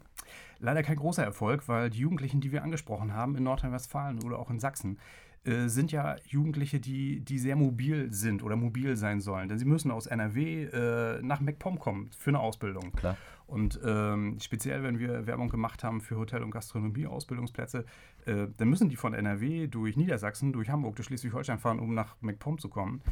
Leider 0.59 0.83
kein 0.83 0.97
großer 0.97 1.25
Erfolg, 1.25 1.69
weil 1.69 1.91
die 1.91 1.99
Jugendlichen, 1.99 2.41
die 2.41 2.53
wir 2.53 2.63
angesprochen 2.63 3.13
haben 3.13 3.37
in 3.37 3.43
Nordrhein-Westfalen 3.43 4.23
oder 4.23 4.39
auch 4.39 4.51
in 4.51 4.61
Sachsen, 4.61 4.99
äh, 5.47 5.69
sind 5.69 5.93
ja 5.93 6.17
Jugendliche, 6.27 6.81
die, 6.81 7.21
die 7.21 7.39
sehr 7.39 7.57
mobil 7.57 8.13
sind 8.13 8.43
oder 8.43 8.57
mobil 8.57 8.97
sein 8.97 9.21
sollen. 9.21 9.49
Denn 9.49 9.59
sie 9.59 9.65
müssen 9.65 9.91
aus 9.91 10.07
NRW 10.07 10.65
äh, 10.65 11.23
nach 11.23 11.41
MacPom 11.41 11.79
kommen 11.79 12.11
für 12.17 12.31
eine 12.31 12.41
Ausbildung. 12.41 12.93
Klar. 12.93 13.17
Und 13.47 13.79
ähm, 13.85 14.39
speziell, 14.41 14.83
wenn 14.83 14.99
wir 14.99 15.27
Werbung 15.27 15.49
gemacht 15.49 15.85
haben 15.85 16.01
für 16.01 16.17
Hotel- 16.17 16.43
und 16.43 16.51
Gastronomie-Ausbildungsplätze, 16.51 17.85
äh, 18.25 18.49
dann 18.57 18.69
müssen 18.69 18.89
die 18.89 18.97
von 18.97 19.15
NRW 19.15 19.69
durch 19.69 19.97
Niedersachsen, 19.97 20.53
durch 20.53 20.69
Hamburg, 20.69 20.97
durch 20.97 21.07
Schleswig-Holstein 21.07 21.59
fahren, 21.59 21.79
um 21.79 21.95
nach 21.95 22.17
MacPom 22.21 22.59
zu 22.59 22.69
kommen. 22.69 23.03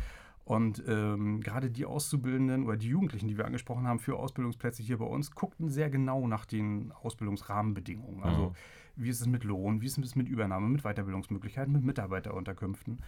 Und 0.44 0.82
ähm, 0.86 1.40
gerade 1.40 1.70
die 1.70 1.86
Auszubildenden 1.86 2.66
oder 2.66 2.76
die 2.76 2.88
Jugendlichen, 2.88 3.28
die 3.28 3.38
wir 3.38 3.46
angesprochen 3.46 3.86
haben 3.86 3.98
für 3.98 4.16
Ausbildungsplätze 4.16 4.82
hier 4.82 4.98
bei 4.98 5.06
uns, 5.06 5.30
guckten 5.30 5.70
sehr 5.70 5.88
genau 5.88 6.26
nach 6.26 6.44
den 6.44 6.92
Ausbildungsrahmenbedingungen. 7.02 8.22
Also 8.22 8.48
Mhm. 8.48 8.54
Wie 8.96 9.08
ist 9.08 9.20
es 9.20 9.26
mit 9.26 9.44
Lohn, 9.44 9.80
wie 9.80 9.86
ist 9.86 9.98
es 9.98 10.16
mit 10.16 10.28
Übernahme, 10.28 10.68
mit 10.68 10.82
Weiterbildungsmöglichkeiten, 10.82 11.72
mit 11.72 11.84
Mitarbeiterunterkünften. 11.84 13.00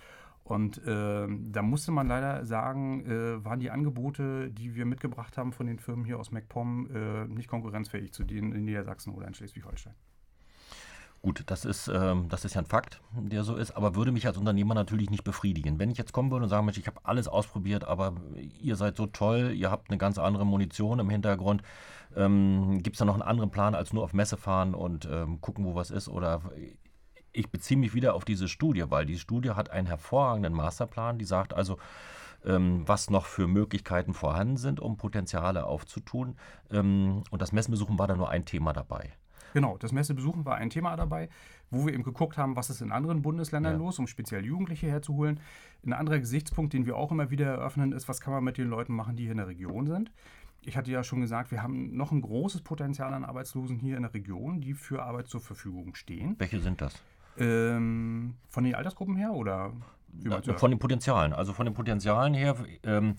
Und 0.45 0.81
ähm, 0.87 1.51
da 1.51 1.63
musste 1.63 1.91
man 1.91 2.07
leider 2.07 2.45
sagen, 2.45 3.05
äh, 3.05 3.45
waren 3.45 3.59
die 3.59 3.71
Angebote, 3.71 4.51
die 4.51 4.77
wir 4.77 4.87
mitgebracht 4.87 5.37
haben 5.37 5.53
von 5.53 5.67
den 5.67 5.81
Firmen 5.81 6.05
hier 6.05 6.21
aus 6.21 6.31
MacPom, 6.31 6.89
äh, 6.95 7.25
nicht 7.27 7.49
konkurrenzfähig 7.49 8.13
zu 8.13 8.23
denen 8.23 8.53
in 8.53 8.65
Niedersachsen 8.65 9.13
oder 9.13 9.27
in 9.27 9.35
Schleswig-Holstein. 9.35 9.95
Gut, 11.23 11.43
das 11.47 11.65
ist, 11.65 11.89
ähm, 11.89 12.29
das 12.29 12.45
ist 12.45 12.55
ja 12.55 12.61
ein 12.61 12.67
Fakt, 12.67 13.01
der 13.17 13.43
so 13.43 13.57
ist, 13.57 13.73
aber 13.73 13.97
würde 13.97 14.13
mich 14.13 14.27
als 14.27 14.37
Unternehmer 14.37 14.75
natürlich 14.75 15.11
nicht 15.11 15.25
befriedigen. 15.25 15.79
Wenn 15.79 15.91
ich 15.91 15.99
jetzt 15.99 16.13
kommen 16.13 16.31
würde 16.31 16.45
und 16.45 16.51
sagen, 16.51 16.65
Mensch, 16.65 16.79
ich 16.79 16.87
habe 16.87 17.01
alles 17.03 17.27
ausprobiert, 17.27 17.85
aber 17.85 18.15
ihr 18.61 18.77
seid 18.77 18.97
so 18.97 19.07
toll, 19.07 19.53
ihr 19.55 19.71
habt 19.71 19.91
eine 19.91 19.99
ganz 19.99 20.19
andere 20.19 20.47
Munition 20.47 21.01
im 21.01 21.11
Hintergrund, 21.11 21.63
ähm, 22.15 22.81
gibt 22.83 22.95
es 22.95 22.99
da 22.99 23.05
noch 23.05 23.15
einen 23.15 23.23
anderen 23.23 23.51
Plan 23.51 23.75
als 23.75 23.93
nur 23.93 24.05
auf 24.05 24.13
Messe 24.13 24.37
fahren 24.37 24.75
und 24.75 25.09
ähm, 25.11 25.41
gucken, 25.41 25.65
wo 25.65 25.75
was 25.75 25.91
ist? 25.91 26.09
Oder 26.09 26.43
ich 27.33 27.51
beziehe 27.51 27.79
mich 27.79 27.93
wieder 27.95 28.15
auf 28.15 28.25
diese 28.25 28.49
Studie, 28.49 28.85
weil 28.89 29.05
die 29.05 29.19
Studie 29.19 29.51
hat 29.51 29.71
einen 29.71 29.87
hervorragenden 29.87 30.53
Masterplan, 30.53 31.19
die 31.19 31.25
sagt 31.25 31.55
also, 31.55 31.79
ähm, 32.45 32.83
was 32.87 33.11
noch 33.11 33.27
für 33.27 33.47
Möglichkeiten 33.47 34.15
vorhanden 34.15 34.57
sind, 34.57 34.81
um 34.81 34.97
Potenziale 34.97 35.65
aufzutun. 35.65 36.37
Ähm, 36.71 37.25
und 37.31 37.43
das 37.43 37.53
Messenbesuchen 37.53 37.99
war 37.99 38.07
da 38.07 38.15
nur 38.17 38.31
ein 38.31 38.45
Thema 38.45 38.73
dabei. 38.73 39.13
Genau, 39.57 39.79
das 39.79 39.91
Messebesuchen 39.91 40.45
war 40.45 40.57
ein 40.57 40.69
Thema 40.69 40.95
dabei, 40.97 41.31
wo 41.71 41.87
wir 41.87 41.95
eben 41.95 42.03
geguckt 42.03 42.37
haben, 42.37 42.57
was 42.57 42.69
ist 42.69 42.83
in 42.83 42.93
anderen 42.93 43.23
Bundesländern 43.23 43.73
Ja. 43.73 43.79
los, 43.79 43.99
um 43.99 44.07
speziell 44.07 44.45
Jugendliche 44.45 44.87
herzuholen. 44.87 45.41
Ein 45.83 45.95
anderer 45.95 46.19
Gesichtspunkt, 46.19 46.75
den 46.75 46.85
wir 46.85 46.95
auch 46.95 47.11
immer 47.11 47.31
wieder 47.31 47.47
eröffnen, 47.47 47.93
ist, 47.93 48.07
was 48.07 48.21
kann 48.21 48.35
man 48.35 48.45
mit 48.45 48.59
den 48.59 48.69
Leuten 48.69 48.93
machen, 48.95 49.17
die 49.17 49.23
hier 49.23 49.31
in 49.33 49.39
der 49.39 49.47
Region 49.49 49.87
sind. 49.87 50.13
Ich 50.61 50.77
hatte 50.77 50.91
ja 50.91 51.03
schon 51.03 51.23
gesagt, 51.23 51.53
wir 51.53 51.63
haben 51.63 51.97
noch 51.97 52.13
ein 52.13 52.21
großes 52.21 52.61
Potenzial 52.61 53.15
an 53.15 53.25
Arbeitslosen 53.25 53.79
hier 53.79 53.97
in 53.97 54.03
der 54.03 54.13
Region, 54.13 54.61
die 54.61 54.75
für 54.75 55.03
Arbeit 55.03 55.29
zur 55.29 55.41
Verfügung 55.41 55.95
stehen. 55.95 56.35
Welche 56.37 56.61
sind 56.61 56.83
das? 56.83 57.03
Ähm, 57.39 58.35
von 58.51 58.63
den 58.63 58.75
Altersgruppen 58.75 59.17
her 59.17 59.33
oder 59.33 59.73
das? 60.09 60.61
Von 60.61 60.71
den 60.71 60.79
Potenzialen. 60.79 61.33
Also 61.33 61.55
von 61.55 61.65
den 61.65 61.73
Potenzialen 61.73 62.35
her 62.35 62.57
ähm, 62.83 63.17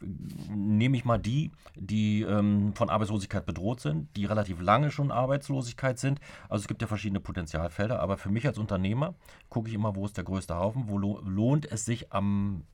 nehme 0.00 0.96
ich 0.96 1.04
mal 1.04 1.18
die, 1.18 1.50
die 1.76 2.22
ähm, 2.22 2.72
von 2.74 2.90
Arbeitslosigkeit 2.90 3.46
bedroht 3.46 3.80
sind, 3.80 4.14
die 4.16 4.24
relativ 4.24 4.60
lange 4.60 4.90
schon 4.90 5.10
Arbeitslosigkeit 5.10 5.98
sind. 5.98 6.20
Also 6.48 6.62
es 6.62 6.68
gibt 6.68 6.82
ja 6.82 6.88
verschiedene 6.88 7.20
Potenzialfelder, 7.20 8.00
aber 8.00 8.16
für 8.16 8.30
mich 8.30 8.46
als 8.46 8.58
Unternehmer 8.58 9.14
gucke 9.48 9.68
ich 9.68 9.74
immer, 9.74 9.94
wo 9.94 10.06
ist 10.06 10.16
der 10.16 10.24
größte 10.24 10.56
Haufen, 10.56 10.88
wo 10.88 10.98
lo 10.98 11.20
lohnt 11.24 11.70
es 11.70 11.84
sich 11.84 12.12
am 12.12 12.64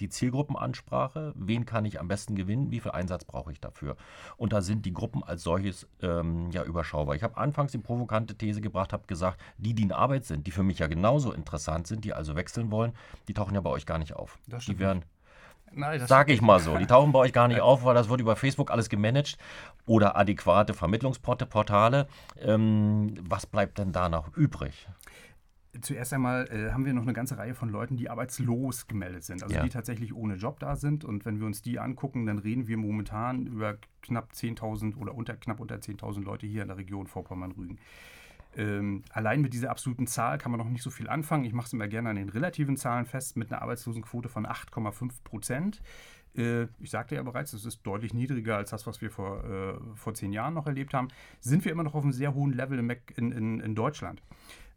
die 0.00 0.08
Zielgruppenansprache, 0.08 1.32
wen 1.36 1.64
kann 1.64 1.84
ich 1.84 2.00
am 2.00 2.08
besten 2.08 2.34
gewinnen, 2.34 2.70
wie 2.70 2.80
viel 2.80 2.92
Einsatz 2.92 3.24
brauche 3.24 3.52
ich 3.52 3.60
dafür. 3.60 3.96
Und 4.36 4.52
da 4.52 4.60
sind 4.60 4.84
die 4.86 4.92
Gruppen 4.92 5.22
als 5.22 5.42
solches 5.42 5.86
ähm, 6.02 6.50
ja 6.50 6.64
überschaubar. 6.64 7.14
Ich 7.14 7.22
habe 7.22 7.36
anfangs 7.36 7.72
die 7.72 7.78
provokante 7.78 8.34
These 8.34 8.60
gebracht, 8.60 8.92
habe 8.92 9.06
gesagt, 9.06 9.40
die, 9.58 9.74
die 9.74 9.84
in 9.84 9.92
Arbeit 9.92 10.24
sind, 10.24 10.46
die 10.46 10.50
für 10.50 10.62
mich 10.62 10.78
ja 10.78 10.86
genauso 10.86 11.32
interessant 11.32 11.86
sind, 11.86 12.04
die 12.04 12.12
also 12.12 12.36
wechseln 12.36 12.70
wollen, 12.70 12.92
die 13.28 13.34
tauchen 13.34 13.54
ja 13.54 13.60
bei 13.60 13.70
euch 13.70 13.86
gar 13.86 13.98
nicht 13.98 14.14
auf. 14.14 14.38
Das 14.46 14.66
die 14.66 14.78
werden, 14.78 15.04
Nein, 15.72 15.98
das 15.98 16.08
sage 16.08 16.32
ich 16.32 16.40
mal 16.40 16.60
so, 16.60 16.76
die 16.78 16.86
tauchen 16.86 17.12
bei 17.12 17.18
euch 17.18 17.32
gar 17.32 17.48
nicht 17.48 17.60
auf, 17.60 17.84
weil 17.84 17.94
das 17.94 18.08
wird 18.08 18.20
über 18.20 18.36
Facebook 18.36 18.70
alles 18.70 18.88
gemanagt 18.88 19.36
oder 19.84 20.16
adäquate 20.16 20.74
Vermittlungsportale. 20.74 22.06
Ähm, 22.40 23.14
was 23.20 23.46
bleibt 23.46 23.78
denn 23.78 23.92
da 23.92 24.08
noch 24.08 24.34
übrig? 24.36 24.88
Zuerst 25.82 26.12
einmal 26.14 26.48
äh, 26.50 26.72
haben 26.72 26.86
wir 26.86 26.94
noch 26.94 27.02
eine 27.02 27.12
ganze 27.12 27.36
Reihe 27.36 27.54
von 27.54 27.68
Leuten, 27.68 27.96
die 27.98 28.08
arbeitslos 28.08 28.86
gemeldet 28.86 29.24
sind, 29.24 29.42
also 29.42 29.54
Ja. 29.54 29.62
die 29.62 29.68
tatsächlich 29.68 30.14
ohne 30.14 30.36
Job 30.36 30.58
da 30.58 30.74
sind. 30.76 31.04
Und 31.04 31.26
wenn 31.26 31.38
wir 31.38 31.46
uns 31.46 31.60
die 31.60 31.78
angucken, 31.78 32.24
dann 32.24 32.38
reden 32.38 32.66
wir 32.66 32.78
momentan 32.78 33.46
über 33.46 33.76
knapp 34.00 34.30
10.000 34.32 34.96
oder 34.96 35.14
unter, 35.14 35.34
knapp 35.36 35.60
unter 35.60 35.76
10.000 35.76 36.24
Leute 36.24 36.46
hier 36.46 36.62
in 36.62 36.68
der 36.68 36.78
Region 36.78 37.06
Vorpommern-Rügen. 37.06 37.78
Ähm, 38.56 39.04
allein 39.10 39.42
mit 39.42 39.52
dieser 39.52 39.70
absoluten 39.70 40.06
Zahl 40.06 40.38
kann 40.38 40.50
man 40.50 40.58
noch 40.58 40.68
nicht 40.68 40.82
so 40.82 40.90
viel 40.90 41.08
anfangen. 41.08 41.44
Ich 41.44 41.52
mache 41.52 41.66
es 41.66 41.72
immer 41.72 41.88
gerne 41.88 42.10
an 42.10 42.16
den 42.16 42.30
relativen 42.30 42.76
Zahlen 42.76 43.04
fest, 43.04 43.36
mit 43.36 43.52
einer 43.52 43.62
Arbeitslosenquote 43.62 44.28
von 44.28 44.46
8,5 44.46 45.12
Prozent. 45.22 45.82
Äh, 46.36 46.64
ich 46.80 46.90
sagte 46.90 47.14
ja 47.14 47.22
bereits, 47.22 47.50
das 47.50 47.66
ist 47.66 47.82
deutlich 47.82 48.14
niedriger 48.14 48.56
als 48.56 48.70
das, 48.70 48.86
was 48.86 49.00
wir 49.02 49.10
vor, 49.10 49.44
äh, 49.44 49.96
vor 49.96 50.14
zehn 50.14 50.32
Jahren 50.32 50.54
noch 50.54 50.66
erlebt 50.66 50.94
haben. 50.94 51.08
Sind 51.40 51.64
wir 51.64 51.72
immer 51.72 51.82
noch 51.82 51.94
auf 51.94 52.02
einem 52.02 52.12
sehr 52.12 52.34
hohen 52.34 52.52
Level 52.52 52.78
in, 52.78 53.32
in, 53.32 53.60
in 53.60 53.74
Deutschland. 53.74 54.22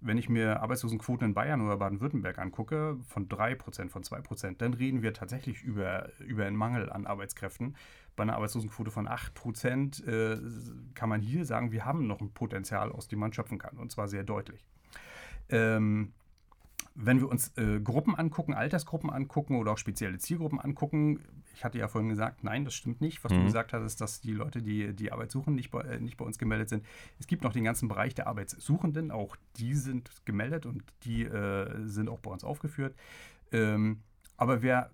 Wenn 0.02 0.18
ich 0.18 0.30
mir 0.30 0.62
Arbeitslosenquoten 0.62 1.28
in 1.28 1.34
Bayern 1.34 1.62
oder 1.62 1.78
Baden-Württemberg 1.78 2.40
angucke, 2.40 2.98
von 3.08 3.28
3%, 3.28 3.90
von 3.90 4.04
2%, 4.04 4.58
dann 4.58 4.74
reden 4.74 5.02
wir 5.02 5.14
tatsächlich 5.14 5.62
über, 5.62 6.10
über 6.20 6.46
einen 6.46 6.56
Mangel 6.56 6.90
an 6.90 7.06
Arbeitskräften. 7.06 7.76
Bei 8.16 8.24
einer 8.24 8.36
Arbeitslosenquote 8.36 8.92
von 8.92 9.08
8% 9.08 10.08
äh, 10.08 10.40
kann 10.94 11.10
man 11.10 11.22
hier 11.22 11.46
sagen, 11.46 11.72
wir 11.72 11.86
haben 11.86 12.08
noch 12.08 12.22
ein 12.22 12.32
Potenzial, 12.32 12.92
aus 12.92 13.08
dem 13.08 13.20
man 13.20 13.34
schöpfen 13.34 13.58
kann, 13.60 13.78
und 13.78 13.92
zwar 13.92 14.08
sehr 14.08 14.24
deutlich. 14.24 14.66
Ähm, 15.50 16.14
wenn 16.96 17.20
wir 17.20 17.30
uns 17.30 17.56
äh, 17.58 17.80
Gruppen 17.80 18.16
angucken, 18.16 18.54
Altersgruppen 18.54 19.10
angucken 19.10 19.56
oder 19.56 19.72
auch 19.72 19.78
spezielle 19.78 20.18
Zielgruppen 20.18 20.60
angucken, 20.60 21.20
ich 21.54 21.64
hatte 21.64 21.78
ja 21.78 21.88
vorhin 21.88 22.10
gesagt, 22.10 22.44
nein, 22.44 22.66
das 22.66 22.74
stimmt 22.74 23.02
nicht, 23.02 23.24
was 23.24 23.34
du 23.34 23.40
Mhm. 23.40 23.46
gesagt 23.46 23.74
hast, 23.74 24.02
dass 24.02 24.22
die 24.22 24.32
Leute, 24.34 24.62
die 24.62 24.94
die 24.94 25.12
Arbeit 25.12 25.32
suchen, 25.32 25.56
nicht 25.56 25.72
bei, 25.72 25.82
äh, 25.82 26.00
nicht 26.00 26.18
bei 26.18 26.26
uns 26.26 26.38
gemeldet 26.38 26.70
sind. 26.70 26.86
Es 27.20 27.28
gibt 27.28 27.44
noch 27.44 27.54
den 27.54 27.64
ganzen 27.64 27.88
Bereich 27.88 28.16
der 28.16 28.28
Arbeitssuchenden, 28.28 29.12
auch 29.12 29.36
die 29.58 29.74
sind 29.74 30.10
gemeldet 30.26 30.66
und 30.66 30.84
die 31.04 31.24
äh, 31.24 31.86
sind 31.86 32.10
auch 32.10 32.20
bei 32.20 32.32
uns 32.32 32.44
aufgeführt. 32.44 32.96
Ähm, 33.52 34.02
aber 34.38 34.62
wer 34.62 34.92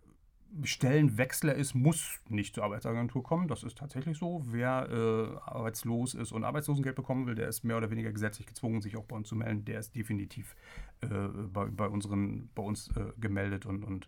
Stellenwechsler 0.63 1.53
ist, 1.55 1.73
muss 1.73 2.19
nicht 2.29 2.55
zur 2.55 2.63
Arbeitsagentur 2.63 3.23
kommen. 3.23 3.47
Das 3.47 3.63
ist 3.63 3.77
tatsächlich 3.77 4.17
so. 4.17 4.41
Wer 4.45 4.89
äh, 4.89 5.49
arbeitslos 5.49 6.13
ist 6.13 6.31
und 6.31 6.43
Arbeitslosengeld 6.43 6.95
bekommen 6.95 7.27
will, 7.27 7.35
der 7.35 7.49
ist 7.49 7.63
mehr 7.63 7.77
oder 7.77 7.91
weniger 7.91 8.11
gesetzlich 8.11 8.47
gezwungen, 8.47 8.81
sich 8.81 8.95
auch 8.95 9.03
bei 9.03 9.15
uns 9.15 9.27
zu 9.27 9.35
melden. 9.35 9.65
Der 9.65 9.79
ist 9.79 9.95
definitiv 9.95 10.55
äh, 11.01 11.07
bei, 11.07 11.65
bei, 11.65 11.87
unseren, 11.87 12.49
bei 12.55 12.63
uns 12.63 12.89
äh, 12.95 13.11
gemeldet 13.19 13.65
und, 13.65 13.83
und 13.83 14.07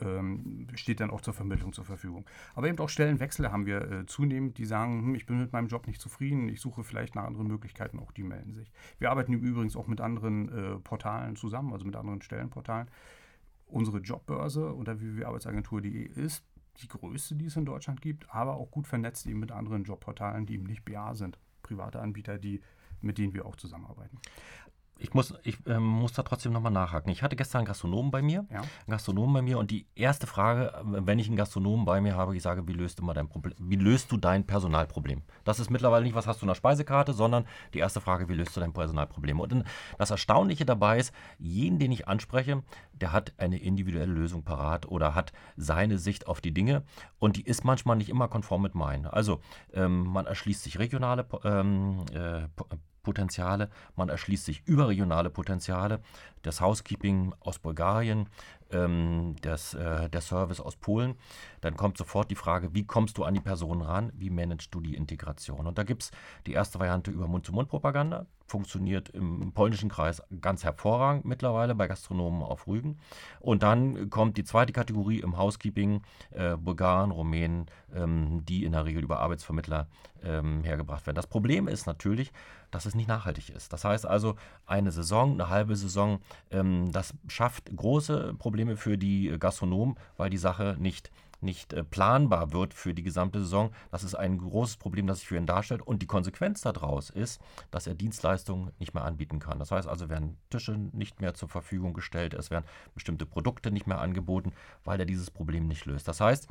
ähm, 0.00 0.68
steht 0.74 1.00
dann 1.00 1.10
auch 1.10 1.20
zur 1.20 1.34
Vermittlung 1.34 1.72
zur 1.72 1.84
Verfügung. 1.84 2.24
Aber 2.54 2.68
eben 2.68 2.78
auch 2.78 2.88
Stellenwechsler 2.88 3.52
haben 3.52 3.66
wir 3.66 3.90
äh, 3.90 4.06
zunehmend, 4.06 4.58
die 4.58 4.64
sagen, 4.64 5.02
hm, 5.02 5.14
ich 5.14 5.26
bin 5.26 5.38
mit 5.38 5.52
meinem 5.52 5.68
Job 5.68 5.86
nicht 5.86 6.00
zufrieden, 6.00 6.48
ich 6.48 6.60
suche 6.60 6.84
vielleicht 6.84 7.14
nach 7.14 7.24
anderen 7.24 7.48
Möglichkeiten, 7.48 7.98
auch 7.98 8.12
die 8.12 8.22
melden 8.22 8.54
sich. 8.54 8.70
Wir 8.98 9.10
arbeiten 9.10 9.32
übrigens 9.32 9.76
auch 9.76 9.86
mit 9.86 10.00
anderen 10.00 10.48
äh, 10.48 10.78
Portalen 10.78 11.36
zusammen, 11.36 11.72
also 11.72 11.84
mit 11.84 11.96
anderen 11.96 12.22
Stellenportalen. 12.22 12.88
Unsere 13.68 13.98
Jobbörse 13.98 14.72
unter 14.72 14.98
www.arbeitsagentur.de 14.98 16.06
ist 16.06 16.42
die 16.80 16.88
größte, 16.88 17.34
die 17.34 17.46
es 17.46 17.56
in 17.56 17.64
Deutschland 17.64 18.00
gibt, 18.00 18.32
aber 18.34 18.56
auch 18.56 18.70
gut 18.70 18.86
vernetzt 18.86 19.26
eben 19.26 19.40
mit 19.40 19.52
anderen 19.52 19.84
Jobportalen, 19.84 20.46
die 20.46 20.54
eben 20.54 20.64
nicht 20.64 20.84
BA 20.84 21.14
sind. 21.14 21.38
Private 21.62 22.00
Anbieter, 22.00 22.38
die, 22.38 22.60
mit 23.00 23.18
denen 23.18 23.34
wir 23.34 23.46
auch 23.46 23.56
zusammenarbeiten. 23.56 24.18
Ich 24.98 25.14
muss, 25.14 25.32
ich, 25.44 25.56
ähm, 25.66 25.84
muss 25.84 26.12
da 26.12 26.22
trotzdem 26.22 26.52
nochmal 26.52 26.72
nachhaken. 26.72 27.10
Ich 27.10 27.22
hatte 27.22 27.36
gestern 27.36 27.58
einen 27.60 27.66
Gastronomen 27.66 28.10
bei 28.10 28.20
mir, 28.20 28.44
Ja. 28.50 28.60
einen 28.60 28.66
Gastronomen 28.88 29.32
bei 29.34 29.42
mir 29.42 29.58
und 29.58 29.70
die 29.70 29.86
erste 29.94 30.26
Frage, 30.26 30.72
wenn 30.84 31.18
ich 31.18 31.28
einen 31.28 31.36
Gastronomen 31.36 31.84
bei 31.86 32.00
mir 32.00 32.16
habe, 32.16 32.36
ich 32.36 32.42
sage, 32.42 32.66
wie 32.66 32.72
löst 32.72 32.98
du 32.98 33.04
mal 33.04 33.14
dein 33.14 33.28
Problem, 33.28 33.54
wie 33.58 33.76
löst 33.76 34.10
du 34.10 34.16
dein 34.16 34.44
Personalproblem? 34.46 35.22
Das 35.44 35.60
ist 35.60 35.70
mittlerweile 35.70 36.04
nicht, 36.04 36.14
was 36.14 36.26
hast 36.26 36.40
du 36.42 36.46
in 36.46 36.48
der 36.48 36.54
Speisekarte, 36.56 37.12
sondern 37.12 37.44
die 37.74 37.78
erste 37.78 38.00
Frage, 38.00 38.28
wie 38.28 38.34
löst 38.34 38.56
du 38.56 38.60
dein 38.60 38.72
Personalproblem? 38.72 39.40
Und 39.40 39.64
das 39.98 40.10
Erstaunliche 40.10 40.64
dabei 40.66 40.98
ist, 40.98 41.12
jeden, 41.38 41.78
den 41.78 41.92
ich 41.92 42.08
anspreche, 42.08 42.62
der 42.92 43.12
hat 43.12 43.32
eine 43.38 43.58
individuelle 43.58 44.12
Lösung 44.12 44.42
parat 44.42 44.86
oder 44.86 45.14
hat 45.14 45.32
seine 45.56 45.98
Sicht 45.98 46.26
auf 46.26 46.40
die 46.40 46.52
Dinge 46.52 46.82
und 47.18 47.36
die 47.36 47.42
ist 47.42 47.64
manchmal 47.64 47.96
nicht 47.96 48.08
immer 48.08 48.28
konform 48.28 48.62
mit 48.62 48.74
meinen. 48.74 49.06
Also 49.06 49.40
ähm, 49.72 50.04
man 50.04 50.26
erschließt 50.26 50.62
sich 50.64 50.78
regionale 50.78 51.26
ähm, 51.44 52.04
äh, 52.12 52.48
Potenziale, 53.02 53.70
man 53.96 54.08
erschließt 54.08 54.44
sich 54.44 54.62
überregionale 54.66 55.30
Potenziale. 55.30 56.00
Das 56.42 56.60
Housekeeping 56.60 57.34
aus 57.40 57.58
Bulgarien 57.58 58.28
ähm, 58.70 59.36
das, 59.42 59.74
äh, 59.74 60.08
der 60.08 60.20
Service 60.20 60.60
aus 60.60 60.76
Polen, 60.76 61.14
dann 61.60 61.76
kommt 61.76 61.98
sofort 61.98 62.30
die 62.30 62.36
Frage, 62.36 62.74
wie 62.74 62.86
kommst 62.86 63.18
du 63.18 63.24
an 63.24 63.34
die 63.34 63.40
Person 63.40 63.82
ran, 63.82 64.12
wie 64.14 64.30
managst 64.30 64.74
du 64.74 64.80
die 64.80 64.94
Integration? 64.94 65.66
Und 65.66 65.78
da 65.78 65.84
gibt 65.84 66.04
es 66.04 66.10
die 66.46 66.52
erste 66.52 66.78
Variante 66.78 67.10
über 67.10 67.26
Mund-zu-Mund-Propaganda, 67.26 68.26
funktioniert 68.48 69.10
im 69.10 69.52
polnischen 69.52 69.90
Kreis 69.90 70.22
ganz 70.40 70.64
hervorragend 70.64 71.24
mittlerweile 71.26 71.74
bei 71.74 71.86
Gastronomen 71.86 72.42
auf 72.42 72.66
Rügen. 72.66 72.98
Und 73.40 73.62
dann 73.62 74.08
kommt 74.10 74.36
die 74.36 74.44
zweite 74.44 74.72
Kategorie 74.72 75.20
im 75.20 75.36
Housekeeping, 75.36 76.02
äh, 76.30 76.56
Bulgaren, 76.56 77.10
Rumänen, 77.10 77.66
ähm, 77.94 78.44
die 78.46 78.64
in 78.64 78.72
der 78.72 78.86
Regel 78.86 79.02
über 79.02 79.20
Arbeitsvermittler 79.20 79.86
ähm, 80.24 80.64
hergebracht 80.64 81.06
werden. 81.06 81.16
Das 81.16 81.26
Problem 81.26 81.68
ist 81.68 81.86
natürlich, 81.86 82.32
dass 82.70 82.86
es 82.86 82.94
nicht 82.94 83.08
nachhaltig 83.08 83.50
ist. 83.50 83.72
Das 83.72 83.84
heißt 83.84 84.06
also, 84.06 84.36
eine 84.66 84.92
Saison, 84.92 85.32
eine 85.32 85.50
halbe 85.50 85.76
Saison, 85.76 86.20
ähm, 86.50 86.90
das 86.90 87.14
schafft 87.28 87.74
große 87.76 88.34
Probleme 88.38 88.76
für 88.76 88.96
die 88.96 89.36
Gastronomen, 89.38 89.96
weil 90.16 90.30
die 90.30 90.38
Sache 90.38 90.76
nicht 90.78 91.10
nicht 91.40 91.72
äh, 91.72 91.84
planbar 91.84 92.52
wird 92.52 92.74
für 92.74 92.94
die 92.94 93.02
gesamte 93.02 93.40
Saison. 93.40 93.70
Das 93.90 94.04
ist 94.04 94.14
ein 94.14 94.38
großes 94.38 94.76
Problem, 94.76 95.06
das 95.06 95.20
sich 95.20 95.28
für 95.28 95.36
ihn 95.36 95.46
darstellt. 95.46 95.82
Und 95.82 96.02
die 96.02 96.06
Konsequenz 96.06 96.60
daraus 96.60 97.10
ist, 97.10 97.40
dass 97.70 97.86
er 97.86 97.94
Dienstleistungen 97.94 98.72
nicht 98.78 98.94
mehr 98.94 99.04
anbieten 99.04 99.38
kann. 99.38 99.58
Das 99.58 99.70
heißt 99.70 99.88
also, 99.88 100.08
werden 100.08 100.36
Tische 100.50 100.76
nicht 100.76 101.20
mehr 101.20 101.34
zur 101.34 101.48
Verfügung 101.48 101.94
gestellt, 101.94 102.34
es 102.34 102.50
werden 102.50 102.64
bestimmte 102.94 103.26
Produkte 103.26 103.70
nicht 103.70 103.86
mehr 103.86 104.00
angeboten, 104.00 104.52
weil 104.84 105.00
er 105.00 105.06
dieses 105.06 105.30
Problem 105.30 105.68
nicht 105.68 105.86
löst. 105.86 106.08
Das 106.08 106.20
heißt, 106.20 106.48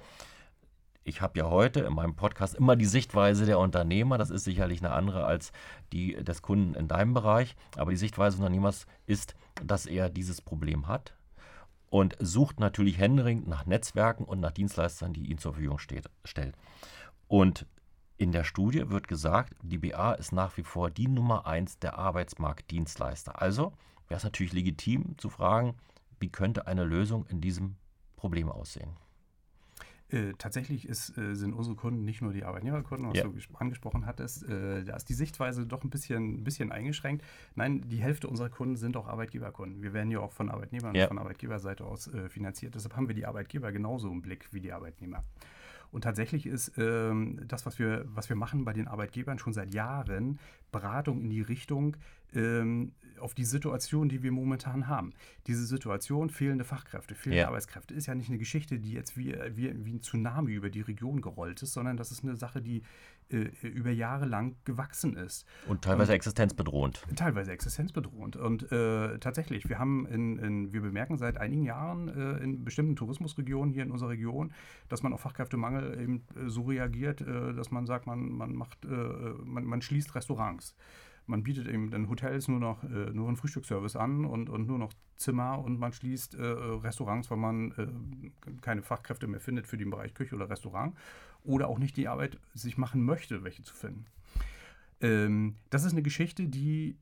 ich 1.03 1.21
habe 1.21 1.39
ja 1.39 1.49
heute 1.49 1.79
in 1.81 1.93
meinem 1.93 2.15
Podcast 2.15 2.55
immer 2.55 2.75
die 2.75 2.85
Sichtweise 2.85 3.45
der 3.45 3.59
Unternehmer. 3.59 4.17
Das 4.17 4.29
ist 4.29 4.43
sicherlich 4.43 4.83
eine 4.83 4.91
andere 4.91 5.25
als 5.25 5.53
die 5.93 6.21
des 6.21 6.41
Kunden 6.41 6.73
in 6.73 6.89
deinem 6.89 7.13
Bereich. 7.13 7.55
Aber 7.77 7.91
die 7.91 7.97
Sichtweise 7.97 8.35
des 8.35 8.41
Unternehmers 8.41 8.87
ist, 9.05 9.33
dass 9.63 9.85
er 9.85 10.09
dieses 10.09 10.41
Problem 10.41 10.87
hat 10.87 11.13
und 11.89 12.15
sucht 12.19 12.59
natürlich 12.59 12.97
händeringend 12.97 13.47
nach 13.47 13.65
Netzwerken 13.65 14.25
und 14.25 14.39
nach 14.39 14.51
Dienstleistern, 14.51 15.13
die 15.13 15.29
ihm 15.29 15.37
zur 15.37 15.53
Verfügung 15.53 15.79
steht, 15.79 16.09
stellt. 16.25 16.55
Und 17.27 17.65
in 18.17 18.31
der 18.31 18.43
Studie 18.43 18.89
wird 18.89 19.07
gesagt, 19.07 19.53
die 19.61 19.77
BA 19.77 20.13
ist 20.13 20.31
nach 20.31 20.57
wie 20.57 20.63
vor 20.63 20.89
die 20.89 21.07
Nummer 21.07 21.45
eins 21.45 21.77
der 21.79 21.97
Arbeitsmarktdienstleister. 21.97 23.41
Also 23.41 23.73
wäre 24.07 24.17
es 24.17 24.23
natürlich 24.23 24.53
legitim 24.53 25.17
zu 25.17 25.29
fragen, 25.29 25.75
wie 26.19 26.29
könnte 26.29 26.67
eine 26.67 26.83
Lösung 26.83 27.25
in 27.27 27.41
diesem 27.41 27.75
Problem 28.15 28.49
aussehen? 28.49 28.95
Äh, 30.09 30.33
tatsächlich 30.37 30.87
ist, 30.87 31.17
äh, 31.17 31.35
sind 31.35 31.53
unsere 31.53 31.75
Kunden 31.75 32.05
nicht 32.05 32.21
nur 32.21 32.31
die 32.31 32.45
Arbeitnehmerkunden, 32.45 33.09
was 33.09 33.17
ja. 33.17 33.23
du 33.23 33.33
angesprochen 33.55 34.05
hattest. 34.05 34.47
Äh, 34.47 34.85
da 34.85 34.95
ist 34.95 35.09
die 35.09 35.13
Sichtweise 35.13 35.65
doch 35.65 35.83
ein 35.83 35.89
bisschen, 35.89 36.35
ein 36.39 36.43
bisschen 36.43 36.71
eingeschränkt. 36.71 37.25
Nein, 37.55 37.83
die 37.89 37.97
Hälfte 37.97 38.27
unserer 38.27 38.49
Kunden 38.49 38.77
sind 38.77 38.95
auch 38.95 39.07
Arbeitgeberkunden. 39.07 39.81
Wir 39.81 39.93
werden 39.93 40.09
ja 40.09 40.19
auch 40.19 40.31
von 40.31 40.49
Arbeitnehmern 40.49 40.95
ja. 40.95 41.07
von 41.07 41.17
Arbeitgeberseite 41.17 41.83
aus 41.83 42.07
äh, 42.07 42.29
finanziert. 42.29 42.75
Deshalb 42.75 42.95
haben 42.95 43.09
wir 43.09 43.15
die 43.15 43.25
Arbeitgeber 43.25 43.71
genauso 43.71 44.09
im 44.09 44.21
Blick 44.21 44.47
wie 44.51 44.61
die 44.61 44.71
Arbeitnehmer. 44.71 45.23
Und 45.91 46.01
tatsächlich 46.01 46.45
ist 46.45 46.73
ähm, 46.77 47.39
das, 47.47 47.65
was 47.65 47.79
wir, 47.79 48.05
was 48.07 48.29
wir 48.29 48.35
machen 48.35 48.65
bei 48.65 48.73
den 48.73 48.87
Arbeitgebern 48.87 49.39
schon 49.39 49.53
seit 49.53 49.73
Jahren, 49.73 50.39
Beratung 50.71 51.21
in 51.21 51.29
die 51.29 51.41
Richtung, 51.41 51.97
ähm, 52.33 52.91
auf 53.19 53.33
die 53.33 53.45
Situation, 53.45 54.09
die 54.09 54.21
wir 54.21 54.31
momentan 54.31 54.87
haben. 54.87 55.13
Diese 55.47 55.65
Situation, 55.65 56.29
fehlende 56.29 56.65
Fachkräfte, 56.65 57.15
fehlende 57.15 57.41
ja. 57.41 57.47
Arbeitskräfte, 57.47 57.93
ist 57.93 58.05
ja 58.05 58.15
nicht 58.15 58.29
eine 58.29 58.37
Geschichte, 58.37 58.79
die 58.79 58.91
jetzt 58.91 59.17
wie, 59.17 59.35
wie, 59.55 59.73
wie 59.85 59.93
ein 59.93 60.01
Tsunami 60.01 60.53
über 60.53 60.69
die 60.69 60.81
Region 60.81 61.21
gerollt 61.21 61.61
ist, 61.63 61.73
sondern 61.73 61.97
das 61.97 62.11
ist 62.11 62.23
eine 62.23 62.35
Sache, 62.35 62.61
die 62.61 62.83
äh, 63.29 63.49
über 63.67 63.91
Jahre 63.91 64.25
lang 64.25 64.55
gewachsen 64.63 65.15
ist. 65.15 65.45
Und 65.67 65.83
teilweise 65.83 66.11
und, 66.11 66.15
existenzbedrohend. 66.15 67.03
Teilweise 67.15 67.51
existenzbedrohend. 67.51 68.35
Und 68.35 68.71
äh, 68.71 69.17
tatsächlich, 69.19 69.67
wir 69.67 69.79
haben 69.79 70.05
in, 70.07 70.37
in, 70.37 70.73
wir 70.73 70.81
bemerken 70.81 71.17
seit 71.17 71.37
einigen 71.37 71.63
Jahren 71.63 72.07
äh, 72.07 72.43
in 72.43 72.63
bestimmten 72.63 72.95
Tourismusregionen 72.95 73.73
hier 73.73 73.83
in 73.83 73.91
unserer 73.91 74.11
Region, 74.11 74.53
dass 74.89 75.03
man 75.03 75.13
auf 75.13 75.21
Fachkräftemangel 75.21 75.99
eben 75.99 76.23
äh, 76.35 76.49
so 76.49 76.63
reagiert, 76.63 77.21
äh, 77.21 77.53
dass 77.53 77.71
man 77.71 77.85
sagt, 77.85 78.07
man, 78.07 78.29
man 78.29 78.53
macht, 78.53 78.85
äh, 78.85 78.87
man, 79.43 79.65
man 79.65 79.81
schließt 79.81 80.15
Restaurants 80.15 80.56
man 81.27 81.43
bietet 81.43 81.67
eben 81.67 81.91
in 81.91 82.09
Hotels 82.09 82.47
nur 82.47 82.59
noch 82.59 82.83
äh, 82.83 83.11
nur 83.11 83.27
einen 83.27 83.37
Frühstücksservice 83.37 83.95
an 83.95 84.25
und, 84.25 84.49
und 84.49 84.67
nur 84.67 84.79
noch 84.79 84.93
Zimmer 85.17 85.59
und 85.59 85.77
man 85.77 85.91
schließt 85.91 86.35
äh, 86.35 86.41
Restaurants, 86.43 87.29
weil 87.29 87.37
man 87.37 87.71
äh, 87.71 88.61
keine 88.61 88.81
Fachkräfte 88.81 89.27
mehr 89.27 89.39
findet 89.39 89.67
für 89.67 89.77
den 89.77 89.89
Bereich 89.89 90.13
Küche 90.13 90.35
oder 90.35 90.49
Restaurant 90.49 90.95
oder 91.43 91.67
auch 91.67 91.79
nicht 91.79 91.97
die 91.97 92.07
Arbeit 92.07 92.39
sich 92.53 92.77
machen 92.77 93.03
möchte, 93.03 93.43
welche 93.43 93.63
zu 93.63 93.75
finden. 93.75 94.05
Ähm, 95.01 95.55
das 95.69 95.83
ist 95.83 95.91
eine 95.91 96.01
Geschichte, 96.01 96.47
die 96.47 96.97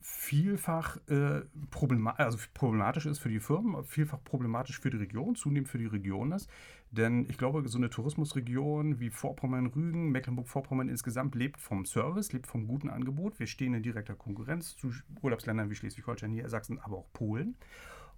vielfach 0.00 0.96
äh, 1.08 1.42
problema 1.70 2.12
also 2.12 2.38
problematisch 2.54 3.06
ist 3.06 3.18
für 3.18 3.28
die 3.28 3.40
Firmen, 3.40 3.84
vielfach 3.84 4.22
problematisch 4.22 4.78
für 4.80 4.90
die 4.90 4.96
Region, 4.96 5.34
zunehmend 5.34 5.68
für 5.68 5.78
die 5.78 5.86
Region 5.86 6.32
ist. 6.32 6.48
Denn 6.90 7.26
ich 7.28 7.36
glaube, 7.36 7.66
so 7.68 7.76
eine 7.76 7.90
Tourismusregion 7.90 8.98
wie 8.98 9.10
Vorpommern-Rügen, 9.10 10.10
Mecklenburg-Vorpommern 10.10 10.88
insgesamt 10.88 11.34
lebt 11.34 11.60
vom 11.60 11.84
Service, 11.84 12.32
lebt 12.32 12.46
vom 12.46 12.66
guten 12.66 12.88
Angebot. 12.88 13.38
Wir 13.38 13.46
stehen 13.46 13.74
in 13.74 13.82
direkter 13.82 14.14
Konkurrenz 14.14 14.76
zu 14.76 14.92
Urlaubsländern 15.20 15.68
wie 15.68 15.74
Schleswig-Holstein, 15.74 16.30
Niedersachsen, 16.30 16.78
aber 16.78 16.96
auch 16.96 17.12
Polen. 17.12 17.56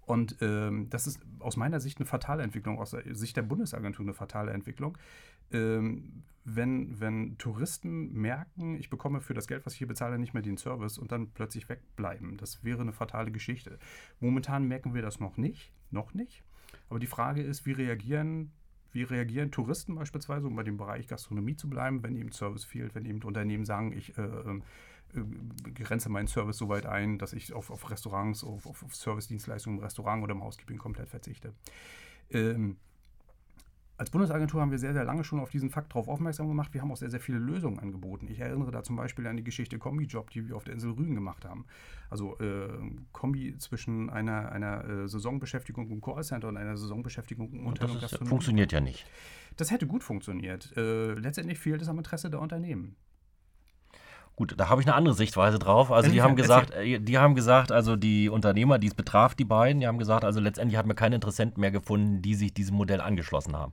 Und 0.05 0.37
ähm, 0.41 0.89
das 0.89 1.05
ist 1.05 1.21
aus 1.39 1.57
meiner 1.57 1.79
Sicht 1.79 1.99
eine 1.99 2.05
fatale 2.05 2.43
Entwicklung, 2.43 2.79
aus 2.79 2.91
der 2.91 3.15
Sicht 3.15 3.37
der 3.37 3.43
Bundesagentur 3.43 4.03
eine 4.03 4.13
fatale 4.13 4.51
Entwicklung. 4.51 4.97
Ähm, 5.51 6.23
wenn, 6.43 6.99
wenn 6.99 7.37
Touristen 7.37 8.13
merken, 8.13 8.75
ich 8.75 8.89
bekomme 8.89 9.21
für 9.21 9.33
das 9.33 9.47
Geld, 9.47 9.65
was 9.65 9.73
ich 9.73 9.79
hier 9.79 9.87
bezahle, 9.87 10.17
nicht 10.17 10.33
mehr 10.33 10.41
den 10.41 10.57
Service 10.57 10.97
und 10.97 11.11
dann 11.11 11.29
plötzlich 11.31 11.69
wegbleiben. 11.69 12.37
Das 12.37 12.63
wäre 12.63 12.81
eine 12.81 12.93
fatale 12.93 13.31
Geschichte. 13.31 13.77
Momentan 14.19 14.67
merken 14.67 14.93
wir 14.93 15.01
das 15.01 15.19
noch 15.19 15.37
nicht, 15.37 15.71
noch 15.91 16.13
nicht. 16.13 16.43
Aber 16.89 16.99
die 16.99 17.07
Frage 17.07 17.43
ist, 17.43 17.65
wie 17.65 17.73
reagieren, 17.73 18.51
wie 18.93 19.03
reagieren 19.03 19.51
Touristen 19.51 19.95
beispielsweise, 19.95 20.47
um 20.47 20.55
bei 20.55 20.63
dem 20.63 20.77
Bereich 20.77 21.07
Gastronomie 21.07 21.55
zu 21.55 21.69
bleiben, 21.69 22.03
wenn 22.03 22.15
eben 22.15 22.31
Service 22.31 22.65
fehlt, 22.65 22.95
wenn 22.95 23.05
eben 23.05 23.21
Unternehmen 23.23 23.65
sagen, 23.65 23.93
ich 23.93 24.17
äh, 24.17 24.21
ähm, 24.21 24.63
äh, 25.13 25.71
grenze 25.71 26.09
meinen 26.09 26.27
Service 26.27 26.57
so 26.57 26.69
weit 26.69 26.85
ein, 26.85 27.17
dass 27.17 27.33
ich 27.33 27.53
auf, 27.53 27.69
auf 27.69 27.89
Restaurants, 27.89 28.43
auf, 28.43 28.65
auf 28.65 28.95
Service-Dienstleistungen 28.95 29.77
im 29.77 29.83
Restaurant 29.83 30.23
oder 30.23 30.33
im 30.33 30.43
Housekeeping 30.43 30.77
komplett 30.77 31.09
verzichte. 31.09 31.53
Ähm, 32.29 32.77
als 34.01 34.09
Bundesagentur 34.09 34.59
haben 34.59 34.71
wir 34.71 34.79
sehr, 34.79 34.93
sehr 34.93 35.03
lange 35.03 35.23
schon 35.23 35.39
auf 35.39 35.51
diesen 35.51 35.69
Fakt 35.69 35.91
darauf 35.91 36.07
aufmerksam 36.07 36.47
gemacht. 36.47 36.73
Wir 36.73 36.81
haben 36.81 36.91
auch 36.91 36.97
sehr, 36.97 37.11
sehr 37.11 37.19
viele 37.19 37.37
Lösungen 37.37 37.77
angeboten. 37.77 38.27
Ich 38.31 38.39
erinnere 38.39 38.71
da 38.71 38.81
zum 38.81 38.95
Beispiel 38.95 39.27
an 39.27 39.37
die 39.37 39.43
Geschichte 39.43 39.77
Kombi-Job, 39.77 40.31
die 40.31 40.47
wir 40.47 40.55
auf 40.55 40.63
der 40.63 40.73
Insel 40.73 40.93
Rügen 40.93 41.13
gemacht 41.13 41.45
haben. 41.45 41.65
Also 42.09 42.35
äh, 42.39 42.67
Kombi 43.11 43.55
zwischen 43.59 44.09
einer, 44.09 44.51
einer 44.51 44.89
äh, 44.89 45.07
Saisonbeschäftigung 45.07 45.91
im 45.91 46.01
Callcenter 46.01 46.47
und 46.47 46.57
einer 46.57 46.77
Saisonbeschäftigung 46.77 47.53
im 47.53 47.67
Hotel 47.67 47.91
und 47.91 48.01
Das 48.01 48.15
funktioniert 48.15 48.71
ja 48.71 48.81
nicht. 48.81 49.05
Das 49.57 49.69
hätte 49.69 49.85
gut 49.85 50.03
funktioniert. 50.03 50.75
Äh, 50.75 51.13
letztendlich 51.13 51.59
fehlt 51.59 51.83
es 51.83 51.87
am 51.87 51.99
Interesse 51.99 52.31
der 52.31 52.41
Unternehmen. 52.41 52.95
Gut, 54.41 54.55
da 54.57 54.69
habe 54.69 54.81
ich 54.81 54.87
eine 54.87 54.95
andere 54.95 55.13
Sichtweise 55.13 55.59
drauf. 55.59 55.91
Also 55.91 56.09
die 56.09 56.19
haben 56.23 56.35
gesagt, 56.35 56.71
äh, 56.71 56.99
die 56.99 57.19
haben 57.19 57.35
gesagt, 57.35 57.71
also 57.71 57.95
die 57.95 58.27
Unternehmer, 58.27 58.79
die 58.79 58.87
es 58.87 58.95
betraf, 58.95 59.35
die 59.35 59.45
beiden, 59.45 59.81
die 59.81 59.85
haben 59.85 59.99
gesagt, 59.99 60.25
also 60.25 60.39
letztendlich 60.39 60.79
hat 60.79 60.87
man 60.87 60.95
keine 60.95 61.13
Interessenten 61.13 61.61
mehr 61.61 61.69
gefunden, 61.69 62.23
die 62.23 62.33
sich 62.33 62.51
diesem 62.51 62.75
Modell 62.75 63.01
angeschlossen 63.01 63.55
haben. 63.55 63.71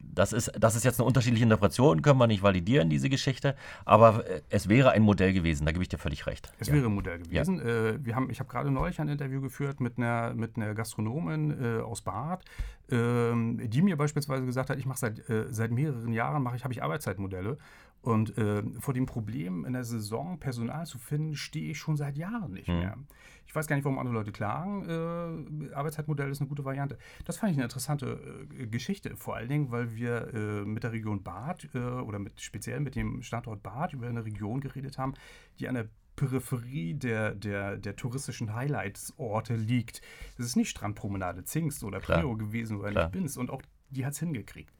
Das 0.00 0.32
ist, 0.32 0.52
das 0.58 0.74
ist 0.74 0.84
jetzt 0.84 1.00
eine 1.00 1.06
unterschiedliche 1.06 1.44
Interpretation, 1.44 2.00
können 2.00 2.18
wir 2.18 2.26
nicht 2.26 2.42
validieren, 2.42 2.88
diese 2.88 3.10
Geschichte, 3.10 3.54
aber 3.84 4.26
äh, 4.26 4.40
es 4.48 4.70
wäre 4.70 4.92
ein 4.92 5.02
Modell 5.02 5.34
gewesen, 5.34 5.66
da 5.66 5.72
gebe 5.72 5.82
ich 5.82 5.90
dir 5.90 5.98
völlig 5.98 6.26
recht. 6.26 6.50
Es 6.58 6.68
ja. 6.68 6.74
wäre 6.74 6.86
ein 6.86 6.94
Modell 6.94 7.18
gewesen. 7.18 7.58
Ja. 7.58 7.64
Äh, 7.64 8.02
wir 8.02 8.16
haben, 8.16 8.30
ich 8.30 8.40
habe 8.40 8.48
gerade 8.48 8.70
neulich 8.70 9.02
ein 9.02 9.08
Interview 9.08 9.42
geführt 9.42 9.80
mit 9.80 9.98
einer, 9.98 10.32
mit 10.32 10.56
einer 10.56 10.72
Gastronomin 10.72 11.82
aus 11.82 12.00
Bad, 12.00 12.42
ähm, 12.90 13.60
die 13.62 13.82
mir 13.82 13.98
beispielsweise 13.98 14.46
gesagt 14.46 14.70
hat, 14.70 14.78
ich 14.78 14.86
mache 14.86 14.98
seit, 14.98 15.22
seit 15.50 15.70
mehreren 15.72 16.14
Jahren, 16.14 16.42
mache 16.42 16.56
ich, 16.56 16.64
habe 16.64 16.72
ich 16.72 16.82
Arbeitszeitmodelle 16.82 17.58
und 18.02 18.36
äh, 18.36 18.62
vor 18.80 18.94
dem 18.94 19.06
Problem 19.06 19.64
in 19.64 19.72
der 19.72 19.84
Saison 19.84 20.38
Personal 20.38 20.86
zu 20.86 20.98
finden, 20.98 21.36
stehe 21.36 21.70
ich 21.70 21.78
schon 21.78 21.96
seit 21.96 22.16
Jahren 22.18 22.52
nicht 22.52 22.68
mhm. 22.68 22.78
mehr. 22.78 22.98
Ich 23.46 23.54
weiß 23.54 23.66
gar 23.68 23.76
nicht, 23.76 23.84
warum 23.84 23.98
andere 23.98 24.14
Leute 24.14 24.32
klagen. 24.32 24.88
Äh, 24.88 25.72
Arbeitszeitmodell 25.74 26.30
ist 26.30 26.40
eine 26.40 26.48
gute 26.48 26.64
Variante. 26.64 26.98
Das 27.24 27.38
fand 27.38 27.52
ich 27.52 27.58
eine 27.58 27.64
interessante 27.64 28.46
äh, 28.58 28.66
Geschichte, 28.66 29.16
vor 29.16 29.36
allen 29.36 29.48
Dingen, 29.48 29.70
weil 29.70 29.94
wir 29.94 30.34
äh, 30.34 30.64
mit 30.64 30.82
der 30.82 30.92
Region 30.92 31.22
Bad 31.22 31.68
äh, 31.74 31.78
oder 31.78 32.18
mit, 32.18 32.40
speziell 32.40 32.80
mit 32.80 32.96
dem 32.96 33.22
Standort 33.22 33.62
Bad 33.62 33.92
über 33.92 34.08
eine 34.08 34.24
Region 34.24 34.60
geredet 34.60 34.98
haben, 34.98 35.14
die 35.60 35.68
an 35.68 35.76
der 35.76 35.88
Peripherie 36.16 36.94
der, 36.94 37.34
der, 37.34 37.76
der 37.76 37.96
touristischen 37.96 38.52
Highlights-Orte 38.54 39.54
liegt. 39.54 40.02
Das 40.36 40.46
ist 40.46 40.56
nicht 40.56 40.70
Strandpromenade 40.70 41.44
Zingst 41.44 41.84
oder 41.84 42.00
Prio 42.00 42.36
gewesen 42.36 42.78
oder 42.78 42.90
nicht 42.90 43.12
Binz 43.12 43.36
und 43.36 43.50
auch 43.50 43.62
die 43.90 44.04
hat 44.04 44.12
es 44.12 44.18
hingekriegt. 44.18 44.74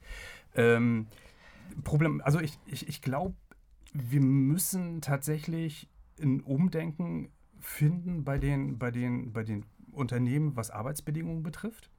Ähm, 0.55 1.07
Problem, 1.85 2.21
also 2.25 2.41
ich, 2.41 2.59
ich, 2.67 2.89
ich 2.89 3.03
glaube, 3.03 3.35
wir 3.93 4.21
müssen 4.21 5.01
tatsächlich 5.01 5.89
ein 6.21 6.41
Umdenken 6.41 7.31
finden 7.61 8.25
bei 8.25 8.39
den, 8.39 8.79
bei 8.79 8.91
den, 8.91 9.33
bei 9.33 9.45
den 9.45 9.65
Unternehmen, 9.93 10.57
was 10.57 10.71
Arbeitsbedingungen 10.71 11.43
betrifft. 11.43 11.91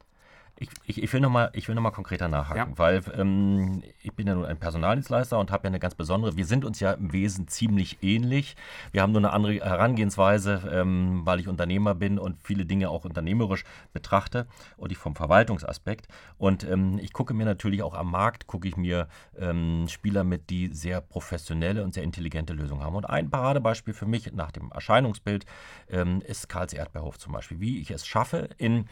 Ich, 0.59 0.69
ich, 0.85 1.01
ich 1.01 1.11
will 1.11 1.19
nochmal 1.19 1.51
noch, 1.67 1.93
konkreter 1.93 2.27
nachhaken, 2.27 2.73
ja. 2.73 2.77
weil 2.77 3.01
ähm, 3.17 3.81
ich 4.03 4.13
bin 4.13 4.27
ja 4.27 4.35
nun 4.35 4.45
ein 4.45 4.59
Personaldienstleister 4.59 5.39
und 5.39 5.51
habe 5.51 5.63
ja 5.63 5.69
eine 5.69 5.79
ganz 5.79 5.95
besondere, 5.95 6.37
wir 6.37 6.45
sind 6.45 6.63
uns 6.63 6.79
ja 6.79 6.93
im 6.93 7.11
Wesen 7.11 7.47
ziemlich 7.47 7.97
ähnlich. 8.03 8.55
Wir 8.91 9.01
haben 9.01 9.11
nur 9.11 9.21
eine 9.21 9.31
andere 9.31 9.55
Herangehensweise, 9.55 10.69
ähm, 10.71 11.21
weil 11.25 11.39
ich 11.39 11.47
Unternehmer 11.47 11.95
bin 11.95 12.19
und 12.19 12.37
viele 12.43 12.65
Dinge 12.65 12.91
auch 12.91 13.03
unternehmerisch 13.03 13.63
betrachte 13.93 14.45
und 14.77 14.91
ich 14.91 14.97
vom 14.99 15.15
Verwaltungsaspekt. 15.15 16.07
Und 16.37 16.63
ähm, 16.63 16.99
ich 16.99 17.13
gucke 17.13 17.33
mir 17.33 17.45
natürlich 17.45 17.81
auch 17.81 17.95
am 17.95 18.11
Markt, 18.11 18.45
gucke 18.45 18.67
ich 18.67 18.77
mir 18.77 19.07
ähm, 19.35 19.87
Spieler 19.89 20.23
mit, 20.23 20.51
die 20.51 20.67
sehr 20.71 21.01
professionelle 21.01 21.83
und 21.83 21.95
sehr 21.95 22.03
intelligente 22.03 22.53
Lösungen 22.53 22.83
haben. 22.83 22.95
Und 22.95 23.09
ein 23.09 23.31
Paradebeispiel 23.31 23.95
für 23.95 24.05
mich 24.05 24.31
nach 24.33 24.51
dem 24.51 24.71
Erscheinungsbild 24.71 25.45
ähm, 25.89 26.21
ist 26.21 26.47
Karls 26.47 26.73
Erdbeerhof 26.73 27.17
zum 27.17 27.33
Beispiel. 27.33 27.59
Wie 27.59 27.79
ich 27.79 27.89
es 27.89 28.05
schaffe, 28.05 28.49
in 28.57 28.85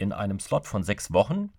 in 0.00 0.12
einem 0.12 0.40
Slot 0.40 0.66
von 0.66 0.82
sechs 0.82 1.12
Wochen 1.12 1.50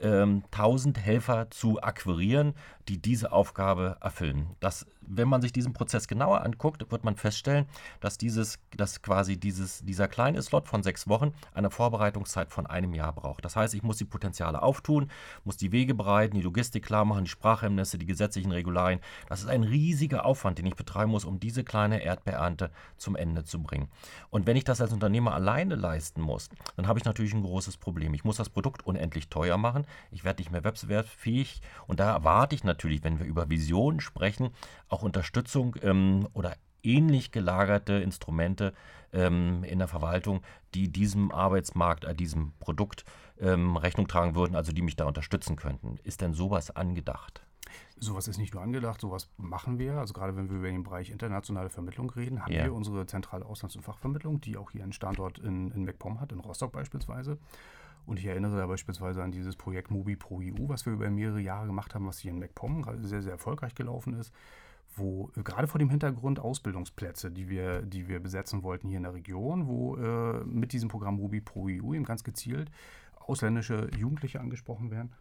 ähm, 0.00 0.42
1000 0.50 0.98
Helfer 0.98 1.50
zu 1.50 1.80
akquirieren, 1.82 2.54
die 2.88 3.00
diese 3.00 3.32
Aufgabe 3.32 3.98
erfüllen. 4.00 4.56
Das, 4.60 4.86
wenn 5.06 5.28
man 5.28 5.42
sich 5.42 5.52
diesen 5.52 5.72
Prozess 5.72 6.08
genauer 6.08 6.42
anguckt, 6.42 6.90
wird 6.90 7.04
man 7.04 7.16
feststellen, 7.16 7.66
dass, 8.00 8.18
dieses, 8.18 8.58
dass 8.76 9.02
quasi 9.02 9.38
dieses, 9.38 9.84
dieser 9.84 10.08
kleine 10.08 10.42
Slot 10.42 10.68
von 10.68 10.82
sechs 10.82 11.08
Wochen 11.08 11.32
eine 11.54 11.70
Vorbereitungszeit 11.70 12.50
von 12.50 12.66
einem 12.66 12.94
Jahr 12.94 13.12
braucht. 13.12 13.44
Das 13.44 13.56
heißt, 13.56 13.74
ich 13.74 13.82
muss 13.82 13.96
die 13.96 14.04
Potenziale 14.04 14.62
auftun, 14.62 15.10
muss 15.44 15.56
die 15.56 15.72
Wege 15.72 15.94
bereiten, 15.94 16.36
die 16.36 16.42
Logistik 16.42 16.84
klar 16.84 17.04
machen, 17.04 17.24
die 17.24 17.30
Sprachhemmnisse, 17.30 17.98
die 17.98 18.06
gesetzlichen 18.06 18.52
Regularien. 18.52 19.00
Das 19.28 19.40
ist 19.40 19.48
ein 19.48 19.64
riesiger 19.64 20.24
Aufwand, 20.24 20.58
den 20.58 20.66
ich 20.66 20.76
betreiben 20.76 21.10
muss, 21.10 21.24
um 21.24 21.40
diese 21.40 21.64
kleine 21.64 22.02
Erdbeerernte 22.02 22.70
zum 22.96 23.16
Ende 23.16 23.44
zu 23.44 23.62
bringen. 23.62 23.88
Und 24.30 24.46
wenn 24.46 24.56
ich 24.56 24.64
das 24.64 24.80
als 24.80 24.92
Unternehmer 24.92 25.34
alleine 25.34 25.74
leisten 25.74 26.20
muss, 26.20 26.50
dann 26.76 26.86
habe 26.86 26.98
ich 26.98 27.04
natürlich 27.04 27.34
ein 27.34 27.42
großes 27.42 27.76
Problem. 27.76 28.14
Ich 28.14 28.24
muss 28.24 28.36
das 28.36 28.48
Produkt 28.48 28.86
unendlich 28.86 29.28
teuer 29.28 29.56
machen, 29.56 29.86
ich 30.10 30.24
werde 30.24 30.40
nicht 30.40 30.50
mehr 30.50 30.64
wettbewerbsfähig 30.64 31.62
und 31.86 32.00
da 32.00 32.12
erwarte 32.12 32.54
ich 32.54 32.64
natürlich, 32.64 32.82
natürlich, 32.82 33.04
wenn 33.04 33.18
wir 33.18 33.26
über 33.26 33.48
Visionen 33.48 34.00
sprechen, 34.00 34.50
auch 34.92 35.02
Unterstützung 35.02 35.76
ähm, 35.82 36.28
oder 36.34 36.56
ähnlich 36.82 37.30
gelagerte 37.32 37.94
Instrumente 37.94 38.72
ähm, 39.12 39.64
in 39.64 39.78
der 39.78 39.88
Verwaltung, 39.88 40.42
die 40.74 40.88
diesem 40.88 41.32
Arbeitsmarkt, 41.32 42.04
äh, 42.04 42.14
diesem 42.14 42.52
Produkt 42.58 43.04
ähm, 43.40 43.76
Rechnung 43.76 44.08
tragen 44.08 44.34
würden, 44.34 44.56
also 44.56 44.72
die 44.72 44.82
mich 44.82 44.96
da 44.96 45.04
unterstützen 45.04 45.56
könnten. 45.56 45.98
Ist 46.02 46.20
denn 46.20 46.34
sowas 46.34 46.70
angedacht? 46.74 47.44
Sowas 47.98 48.26
ist 48.26 48.38
nicht 48.38 48.52
nur 48.52 48.62
angedacht, 48.62 49.00
sowas 49.00 49.30
machen 49.36 49.78
wir. 49.78 49.94
Also 49.94 50.12
gerade 50.12 50.36
wenn 50.36 50.50
wir 50.50 50.56
über 50.56 50.66
den 50.66 50.82
Bereich 50.82 51.10
internationale 51.10 51.70
Vermittlung 51.70 52.10
reden, 52.10 52.42
haben 52.42 52.52
ja. 52.52 52.64
wir 52.64 52.74
unsere 52.74 53.06
zentrale 53.06 53.46
Auslands- 53.46 53.76
und 53.76 53.82
Fachvermittlung, 53.82 54.40
die 54.40 54.56
auch 54.56 54.72
hier 54.72 54.82
einen 54.82 54.92
Standort 54.92 55.38
in, 55.38 55.70
in 55.70 55.84
MacPom 55.84 56.20
hat, 56.20 56.32
in 56.32 56.40
Rostock 56.40 56.72
beispielsweise. 56.72 57.38
Und 58.04 58.18
ich 58.18 58.26
erinnere 58.26 58.56
da 58.56 58.66
beispielsweise 58.66 59.22
an 59.22 59.30
dieses 59.30 59.54
Projekt 59.54 59.92
Mobi 59.92 60.16
Pro 60.16 60.40
EU, 60.40 60.68
was 60.68 60.84
wir 60.86 60.92
über 60.92 61.08
mehrere 61.08 61.40
Jahre 61.40 61.66
gemacht 61.66 61.94
haben, 61.94 62.06
was 62.06 62.18
hier 62.18 62.32
in 62.32 62.40
MacPom 62.40 62.84
sehr, 63.02 63.22
sehr 63.22 63.32
erfolgreich 63.32 63.76
gelaufen 63.76 64.14
ist, 64.14 64.32
wo 64.96 65.30
äh, 65.36 65.42
gerade 65.42 65.66
vor 65.66 65.78
dem 65.78 65.90
Hintergrund 65.90 66.40
Ausbildungsplätze, 66.40 67.30
die 67.30 67.48
wir, 67.48 67.82
die 67.82 68.08
wir 68.08 68.20
besetzen 68.20 68.62
wollten 68.62 68.88
hier 68.88 68.98
in 68.98 69.04
der 69.04 69.14
Region, 69.14 69.66
wo 69.66 69.96
äh, 69.96 70.44
mit 70.44 70.72
diesem 70.72 70.88
Programm 70.88 71.16
Mobi 71.16 71.40
Pro 71.40 71.66
EU 71.66 71.94
eben 71.94 72.04
ganz 72.04 72.24
gezielt 72.24 72.70
ausländische 73.24 73.88
Jugendliche 73.96 74.40
angesprochen 74.40 74.90
werden 74.90 75.12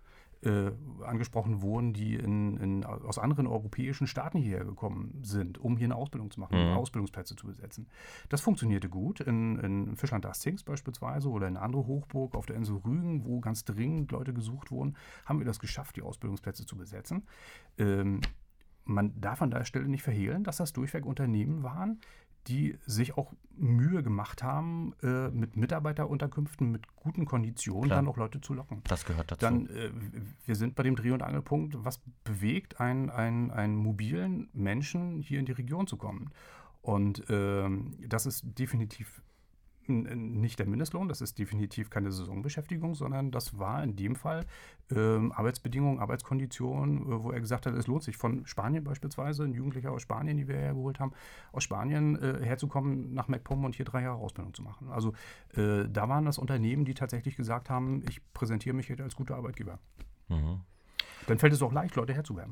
äh, 0.43 0.71
angesprochen 1.03 1.61
wurden, 1.61 1.93
die 1.93 2.15
in, 2.15 2.57
in, 2.57 2.83
aus 2.83 3.19
anderen 3.19 3.47
europäischen 3.47 4.07
Staaten 4.07 4.39
hierher 4.39 4.65
gekommen 4.65 5.19
sind, 5.21 5.59
um 5.59 5.77
hier 5.77 5.85
eine 5.85 5.95
Ausbildung 5.95 6.31
zu 6.31 6.39
machen, 6.39 6.57
mhm. 6.57 6.77
Ausbildungsplätze 6.77 7.35
zu 7.35 7.47
besetzen. 7.47 7.87
Das 8.29 8.41
funktionierte 8.41 8.89
gut 8.89 9.19
in, 9.19 9.57
in 9.59 9.95
Fischland-Dastings 9.95 10.63
beispielsweise 10.63 11.29
oder 11.29 11.47
in 11.47 11.57
andere 11.57 11.85
Hochburg 11.85 12.35
auf 12.35 12.45
der 12.45 12.55
Insel 12.55 12.77
Rügen, 12.77 13.25
wo 13.25 13.39
ganz 13.39 13.65
dringend 13.65 14.11
Leute 14.11 14.33
gesucht 14.33 14.71
wurden, 14.71 14.95
haben 15.25 15.39
wir 15.39 15.45
das 15.45 15.59
geschafft, 15.59 15.95
die 15.95 16.01
Ausbildungsplätze 16.01 16.65
zu 16.65 16.75
besetzen. 16.75 17.27
Ähm, 17.77 18.21
man 18.93 19.19
darf 19.19 19.41
an 19.41 19.51
der 19.51 19.65
Stelle 19.65 19.87
nicht 19.87 20.03
verhehlen, 20.03 20.43
dass 20.43 20.57
das 20.57 20.73
durchweg 20.73 21.05
Unternehmen 21.05 21.63
waren, 21.63 21.99
die 22.47 22.77
sich 22.85 23.17
auch 23.17 23.33
Mühe 23.55 24.01
gemacht 24.01 24.41
haben, 24.41 24.93
äh, 25.03 25.29
mit 25.29 25.55
Mitarbeiterunterkünften, 25.55 26.71
mit 26.71 26.87
guten 26.95 27.25
Konditionen 27.25 27.89
Klar. 27.89 27.97
dann 27.97 28.07
auch 28.07 28.17
Leute 28.17 28.41
zu 28.41 28.53
locken. 28.53 28.81
Das 28.85 29.05
gehört 29.05 29.31
dazu. 29.31 29.41
Dann, 29.41 29.67
äh, 29.67 29.91
wir 30.45 30.55
sind 30.55 30.75
bei 30.75 30.83
dem 30.83 30.95
Dreh- 30.95 31.11
und 31.11 31.21
Angelpunkt, 31.21 31.83
was 31.83 31.99
bewegt 32.23 32.79
einen, 32.79 33.09
einen, 33.09 33.51
einen 33.51 33.75
mobilen 33.75 34.49
Menschen 34.53 35.19
hier 35.19 35.39
in 35.39 35.45
die 35.45 35.51
Region 35.51 35.85
zu 35.85 35.97
kommen? 35.97 36.31
Und 36.81 37.29
äh, 37.29 37.69
das 38.07 38.25
ist 38.25 38.43
definitiv 38.57 39.21
nicht 39.87 40.59
der 40.59 40.67
Mindestlohn, 40.67 41.07
das 41.07 41.21
ist 41.21 41.37
definitiv 41.39 41.89
keine 41.89 42.11
Saisonbeschäftigung, 42.11 42.95
sondern 42.95 43.31
das 43.31 43.57
war 43.57 43.83
in 43.83 43.95
dem 43.95 44.15
Fall 44.15 44.45
ähm, 44.91 45.31
Arbeitsbedingungen, 45.31 45.99
Arbeitskonditionen, 45.99 47.01
äh, 47.01 47.23
wo 47.23 47.31
er 47.31 47.39
gesagt 47.39 47.65
hat, 47.65 47.73
es 47.73 47.87
lohnt 47.87 48.03
sich 48.03 48.17
von 48.17 48.45
Spanien 48.45 48.83
beispielsweise, 48.83 49.43
ein 49.43 49.53
Jugendlicher 49.53 49.91
aus 49.91 50.01
Spanien, 50.01 50.37
die 50.37 50.47
wir 50.47 50.55
hergeholt 50.55 50.99
haben, 50.99 51.13
aus 51.51 51.63
Spanien 51.63 52.21
äh, 52.21 52.43
herzukommen 52.43 53.13
nach 53.13 53.27
MacPom 53.27 53.65
und 53.65 53.75
hier 53.75 53.85
drei 53.85 54.03
Jahre 54.03 54.19
Ausbildung 54.19 54.53
zu 54.53 54.63
machen. 54.63 54.89
Also 54.89 55.13
äh, 55.55 55.87
da 55.89 56.09
waren 56.09 56.25
das 56.25 56.37
Unternehmen, 56.37 56.85
die 56.85 56.93
tatsächlich 56.93 57.35
gesagt 57.35 57.69
haben, 57.69 58.03
ich 58.09 58.21
präsentiere 58.33 58.75
mich 58.75 58.87
jetzt 58.87 59.01
als 59.01 59.15
guter 59.15 59.35
Arbeitgeber. 59.35 59.79
Mhm. 60.29 60.61
Dann 61.27 61.39
fällt 61.39 61.53
es 61.53 61.61
auch 61.61 61.73
leicht, 61.73 61.95
Leute 61.95 62.13
herzuwerben. 62.13 62.51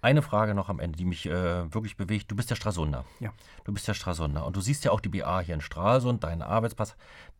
Eine 0.00 0.22
Frage 0.22 0.54
noch 0.54 0.68
am 0.68 0.78
Ende, 0.78 0.96
die 0.96 1.04
mich 1.04 1.26
äh, 1.26 1.74
wirklich 1.74 1.96
bewegt. 1.96 2.30
Du 2.30 2.36
bist 2.36 2.50
der 2.50 2.54
Stralsunder. 2.54 3.04
Ja. 3.18 3.32
Du 3.64 3.72
bist 3.72 3.88
der 3.88 3.94
Stralsunder. 3.94 4.46
Und 4.46 4.54
du 4.54 4.60
siehst 4.60 4.84
ja 4.84 4.92
auch 4.92 5.00
die 5.00 5.08
BA 5.08 5.40
hier 5.40 5.56
in 5.56 5.60
Stralsund, 5.60 6.22
deinen 6.22 6.42
Arbeitsplatz. 6.42 6.94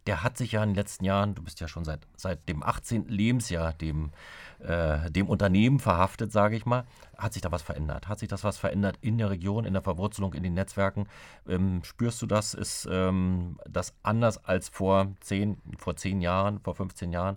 Der 0.09 0.25
hat 0.25 0.37
sich 0.37 0.53
ja 0.53 0.63
in 0.65 0.71
den 0.71 0.75
letzten 0.75 1.05
Jahren, 1.05 1.37
du 1.37 1.43
bist 1.43 1.61
ja 1.61 1.69
schon 1.69 1.85
seit, 1.85 2.01
seit 2.17 2.49
dem 2.49 2.65
18. 2.65 3.07
Lebensjahr 3.07 3.75
dem, 3.75 4.11
äh, 4.59 5.09
dem 5.09 5.29
Unternehmen 5.29 5.79
verhaftet, 5.79 6.33
sage 6.33 6.57
ich 6.57 6.67
mal. 6.67 6.85
Hat 7.17 7.33
sich 7.33 7.43
da 7.43 7.53
was 7.53 7.63
verändert? 7.63 8.09
Hat 8.09 8.19
sich 8.19 8.29
das 8.29 8.43
was 8.43 8.59
verändert 8.59 8.99
in 9.03 9.19
der 9.19 9.31
Region, 9.31 9.65
in 9.65 9.75
der 9.75 9.83
Verwurzelung, 9.83 10.35
in 10.35 10.43
den 10.43 10.55
Netzwerken? 10.55 11.07
Ähm, 11.49 11.85
spürst 11.85 12.21
du 12.23 12.27
das? 12.27 12.55
Ist 12.55 12.89
ähm, 12.91 13.61
das 13.69 13.95
anders 14.03 14.45
als 14.45 14.69
vor 14.69 15.13
zehn, 15.21 15.59
vor 15.77 15.95
zehn 15.95 16.21
Jahren, 16.21 16.59
vor 16.59 16.75
15 16.75 17.13
Jahren? 17.13 17.37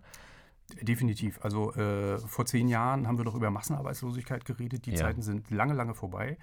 Definitiv. 0.82 1.40
Also 1.44 1.74
äh, 1.74 2.18
vor 2.20 2.46
zehn 2.46 2.68
Jahren 2.68 3.08
haben 3.08 3.18
wir 3.18 3.26
doch 3.26 3.36
über 3.36 3.50
Massenarbeitslosigkeit 3.52 4.46
geredet. 4.46 4.86
Die 4.86 4.92
ja. 4.92 4.98
Zeiten 4.98 5.22
sind 5.22 5.50
lange, 5.52 5.74
lange 5.74 5.94
vorbei. 5.94 6.38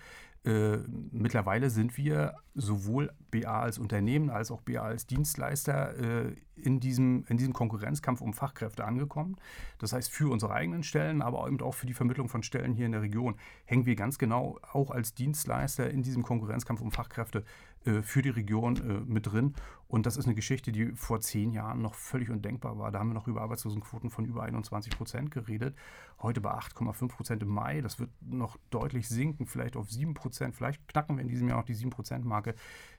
Äh, 0.45 0.79
mittlerweile 1.11 1.69
sind 1.69 1.97
wir 1.97 2.37
sowohl 2.55 3.11
BA 3.31 3.61
als 3.61 3.79
Unternehmen 3.79 4.31
als 4.31 4.53
auch 4.53 4.63
BA 4.63 4.81
als 4.81 5.07
Dienstleister 5.07 5.99
äh, 5.99 6.35
in, 6.55 6.79
diesem, 6.79 7.25
in 7.29 7.37
diesem 7.37 7.53
Konkurrenzkampf 7.53 8.21
um 8.21 8.33
Fachkräfte 8.33 8.85
angekommen. 8.85 9.37
Das 9.79 9.93
heißt, 9.93 10.11
für 10.11 10.31
unsere 10.31 10.53
eigenen 10.53 10.85
Stellen, 10.85 11.23
aber 11.23 11.47
eben 11.47 11.61
auch 11.61 11.75
für 11.75 11.87
die 11.87 11.93
Vermittlung 11.93 12.29
von 12.29 12.45
Stellen 12.45 12.73
hier 12.73 12.87
in 12.87 12.93
der 12.93 13.03
Region 13.03 13.35
hängen 13.65 13.85
wir 13.85 13.97
ganz 13.97 14.17
genau 14.17 14.59
auch 14.71 14.93
als 14.93 15.13
Dienstleister 15.13 15.91
in 15.91 16.03
diesem 16.03 16.23
Konkurrenzkampf 16.23 16.81
um 16.81 16.93
Fachkräfte 16.93 17.45
äh, 17.85 18.03
für 18.03 18.23
die 18.23 18.31
Region 18.31 18.77
äh, 18.77 19.11
mit 19.11 19.27
drin. 19.27 19.55
Und 19.89 20.05
das 20.05 20.19
ist 20.19 20.27
eine 20.27 20.35
Geschichte, 20.35 20.71
die 20.71 20.93
vor 20.93 21.21
zehn 21.21 21.51
Jahren 21.51 21.81
noch 21.81 21.95
völlig 21.95 22.29
undenkbar 22.31 22.79
war. 22.79 22.93
Da 22.93 22.99
haben 22.99 23.09
wir 23.09 23.15
noch 23.15 23.27
über 23.27 23.41
Arbeitslosenquoten 23.41 24.11
von 24.11 24.27
über 24.27 24.43
21 24.43 24.95
Prozent 24.95 25.31
geredet. 25.31 25.75
Heute 26.21 26.43
bei 26.43 26.53
8,5 26.53 27.09
Prozent 27.09 27.43
im 27.43 27.49
Mai. 27.49 27.81
Das 27.81 27.99
wird 27.99 28.11
noch 28.21 28.59
deutlich 28.69 29.09
sinken, 29.09 29.47
vielleicht 29.47 29.77
auf 29.77 29.91
7 29.91 30.13
Prozent. 30.13 30.55
Vielleicht 30.55 30.87
knacken 30.89 31.17
wir 31.17 31.23
in 31.23 31.29
diesem 31.29 31.49
Jahr 31.49 31.61
auch 31.61 31.65
die 31.65 31.75
7 31.75 31.89
Prozent 31.89 32.27
Marke. 32.27 32.55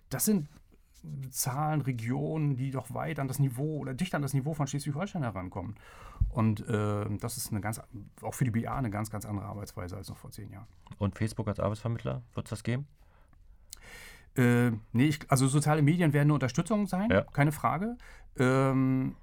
Das 0.10 0.26
sind 0.26 0.50
Zahlen, 1.30 1.82
Regionen, 1.82 2.56
die 2.56 2.72
doch 2.72 2.94
weit 2.94 3.20
an 3.20 3.28
das 3.28 3.40
Niveau 3.40 3.78
oder 3.78 3.94
dicht 3.94 4.16
an 4.16 4.22
das 4.22 4.34
Niveau 4.34 4.54
von 4.54 4.68
Schleswig-Holstein 4.68 5.22
herankommen. 5.22 5.76
Und 6.30 6.68
äh, 6.68 7.06
das 7.18 7.38
ist 7.38 7.52
eine 7.52 7.62
ganz, 7.62 7.82
auch 8.22 8.34
für 8.34 8.44
die 8.44 8.52
BA 8.52 8.76
eine 8.76 8.90
ganz, 8.90 9.10
ganz 9.10 9.26
andere 9.26 9.46
Arbeitsweise 9.46 9.96
als 9.96 10.10
noch 10.10 10.18
vor 10.18 10.32
zehn 10.32 10.52
Jahren. 10.52 10.68
Und 10.98 11.16
Facebook 11.16 11.48
als 11.48 11.60
Arbeitsvermittler, 11.60 12.24
wird 12.34 12.48
es 12.48 12.50
das 12.50 12.64
geben? 12.64 12.88
Äh, 14.36 14.72
nee, 14.94 15.06
ich, 15.06 15.20
also 15.30 15.48
soziale 15.48 15.82
Medien 15.82 16.14
werden 16.14 16.28
eine 16.28 16.34
Unterstützung 16.34 16.88
sein, 16.88 17.10
ja. 17.10 17.22
keine 17.22 17.52
Frage. 17.52 17.98
Ähm, 18.38 19.16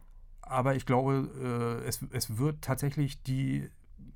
aber 0.42 0.74
ich 0.74 0.86
glaube, 0.86 1.82
äh, 1.82 1.88
es, 1.88 2.00
es 2.12 2.38
wird 2.38 2.62
tatsächlich 2.62 3.22
die 3.22 3.68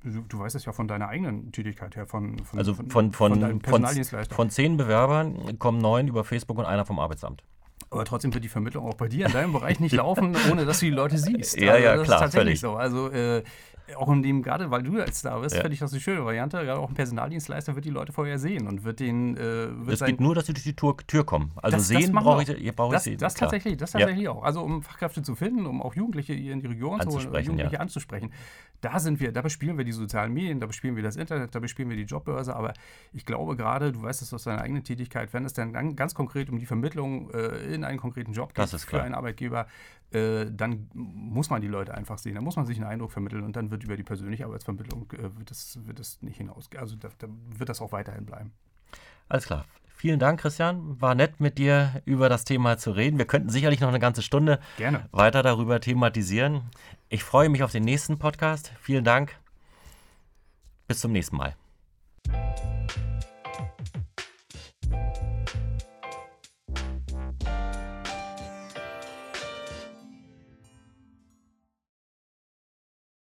Du, 0.03 0.21
du, 0.21 0.39
weißt 0.39 0.55
es 0.55 0.65
ja 0.65 0.71
von 0.71 0.87
deiner 0.87 1.09
eigenen 1.09 1.51
Tätigkeit 1.51 1.95
her, 1.95 2.07
von, 2.07 2.39
von, 2.39 2.57
also 2.57 2.73
von, 2.73 2.89
von, 2.89 3.13
von, 3.13 3.61
von, 3.61 3.85
von 4.31 4.49
zehn 4.49 4.75
Bewerbern 4.75 5.59
kommen 5.59 5.77
neun 5.77 6.07
über 6.07 6.23
Facebook 6.23 6.57
und 6.57 6.65
einer 6.65 6.85
vom 6.85 6.97
Arbeitsamt. 6.97 7.43
Aber 7.91 8.05
trotzdem 8.05 8.33
wird 8.33 8.43
die 8.43 8.49
Vermittlung 8.49 8.87
auch 8.87 8.95
bei 8.95 9.09
dir 9.09 9.25
in 9.25 9.33
deinem 9.33 9.53
Bereich 9.53 9.79
nicht 9.79 9.91
laufen, 9.91 10.35
ohne 10.51 10.65
dass 10.65 10.79
du 10.79 10.85
die 10.85 10.91
Leute 10.91 11.17
siehst. 11.17 11.59
Ja, 11.59 11.73
also 11.73 11.83
ja, 11.83 11.93
klar. 11.93 11.97
Das 11.97 12.07
ist 12.07 12.19
tatsächlich 12.19 12.59
völlig. 12.59 12.59
so. 12.61 12.75
Also 12.75 13.11
äh, 13.11 13.43
auch 13.97 14.09
in 14.11 14.21
dem, 14.23 14.41
gerade 14.43 14.71
weil 14.71 14.83
du 14.83 14.97
jetzt 14.97 15.23
da 15.25 15.39
bist, 15.39 15.55
Ja. 15.55 15.61
finde 15.61 15.73
ich 15.73 15.79
das 15.79 15.91
eine 15.91 16.01
schöne 16.01 16.23
Variante. 16.25 16.57
Gerade 16.63 16.79
auch 16.79 16.89
ein 16.89 16.95
Personaldienstleister 16.95 17.75
wird 17.75 17.85
die 17.85 17.89
Leute 17.89 18.11
vorher 18.13 18.39
sehen 18.39 18.67
und 18.67 18.83
wird 18.83 18.99
den. 18.99 19.37
Äh, 19.37 19.39
wird 19.39 19.89
Es 19.93 19.99
sein- 19.99 20.11
geht 20.11 20.21
nur, 20.21 20.35
dass 20.35 20.45
sie 20.45 20.53
durch 20.53 20.63
die 20.63 20.75
Tür, 20.75 20.95
Tür 21.07 21.25
kommen. 21.25 21.51
Also 21.57 21.77
Das- 21.77 21.87
das 21.87 21.97
sehen 21.99 22.11
brauche 22.13 22.29
auch. 22.29 22.41
ich, 22.41 22.49
ihr 22.61 22.71
brauche 22.73 22.89
ich 22.89 22.93
das, 22.95 23.03
sie. 23.03 23.17
das 23.17 23.33
klar. 23.35 23.49
tatsächlich, 23.49 23.77
das 23.77 23.93
Ja. 23.93 23.99
tatsächlich 23.99 24.27
auch. 24.29 24.43
Also 24.43 24.61
um 24.61 24.81
Fachkräfte 24.83 25.21
zu 25.21 25.35
finden, 25.35 25.65
um 25.65 25.81
auch 25.81 25.95
Jugendliche 25.95 26.33
hier 26.33 26.53
in 26.53 26.61
die 26.61 26.67
Region 26.67 26.99
zu 27.01 27.09
holen, 27.09 27.43
Jugendliche 27.43 27.73
ja. 27.75 27.79
anzusprechen. 27.79 28.31
Da 28.81 28.99
sind 28.99 29.19
wir, 29.19 29.31
da 29.31 29.41
bespielen 29.43 29.77
wir 29.77 29.85
die 29.85 29.91
sozialen 29.91 30.33
Medien, 30.33 30.59
da 30.59 30.65
bespielen 30.65 30.95
wir 30.95 31.03
das 31.03 31.15
Internet, 31.15 31.53
da 31.53 31.59
bespielen 31.59 31.89
wir 31.89 31.97
die 31.97 32.03
Jobbörse. 32.03 32.55
Aber 32.55 32.73
ich 33.13 33.25
glaube 33.25 33.55
gerade, 33.55 33.91
du 33.91 34.01
weißt 34.01 34.23
es 34.23 34.33
aus 34.33 34.43
deiner 34.45 34.61
eigenen 34.61 34.83
Tätigkeit, 34.83 35.33
wenn 35.33 35.45
es 35.45 35.53
dann 35.53 35.71
ganz, 35.95 36.15
konkret 36.15 36.49
um 36.49 36.57
die 36.57 36.65
Vermittlung 36.65 37.29
äh, 37.31 37.73
in 37.73 37.83
einen 37.83 37.99
konkreten 37.99 38.33
Job 38.33 38.55
geht 38.55 38.57
Das 38.73 38.83
für 38.83 39.01
einen 39.03 39.13
Arbeitgeber, 39.13 39.67
äh, 40.11 40.45
dann 40.51 40.89
muss 40.93 41.49
man 41.49 41.61
die 41.61 41.67
Leute 41.67 41.93
einfach 41.93 42.17
sehen. 42.17 42.35
Da 42.35 42.41
muss 42.41 42.55
man 42.55 42.65
sich 42.65 42.77
einen 42.77 42.87
Eindruck 42.87 43.11
vermitteln 43.11 43.43
und 43.43 43.55
dann 43.55 43.69
wird 43.71 43.80
über 43.83 43.97
die 43.97 44.03
persönliche 44.03 44.45
Arbeitsvermittlung 44.45 45.11
äh, 45.13 45.37
wird, 45.37 45.49
das, 45.49 45.79
wird 45.85 45.99
das 45.99 46.21
nicht 46.21 46.37
hinausgehen. 46.37 46.81
Also 46.81 46.95
da, 46.95 47.09
da 47.17 47.27
wird 47.49 47.69
das 47.69 47.81
auch 47.81 47.91
weiterhin 47.91 48.25
bleiben. 48.25 48.51
Alles 49.29 49.45
klar. 49.45 49.65
Vielen 50.01 50.19
Dank, 50.19 50.39
Christian. 50.39 50.99
War 50.99 51.13
nett, 51.13 51.39
mit 51.39 51.59
dir 51.59 52.01
über 52.05 52.27
das 52.27 52.43
Thema 52.43 52.77
zu 52.77 52.89
reden. 52.91 53.19
Wir 53.19 53.25
könnten 53.25 53.49
sicherlich 53.49 53.81
noch 53.81 53.89
eine 53.89 53.99
ganze 53.99 54.23
Stunde 54.23 54.59
Gerne. 54.77 55.07
weiter 55.11 55.43
darüber 55.43 55.79
thematisieren. 55.79 56.63
Ich 57.09 57.23
freue 57.23 57.49
mich 57.49 57.61
auf 57.61 57.71
den 57.71 57.83
nächsten 57.83 58.17
Podcast. 58.17 58.71
Vielen 58.81 59.03
Dank. 59.03 59.37
Bis 60.87 61.01
zum 61.01 61.11
nächsten 61.11 61.37
Mal. 61.37 61.55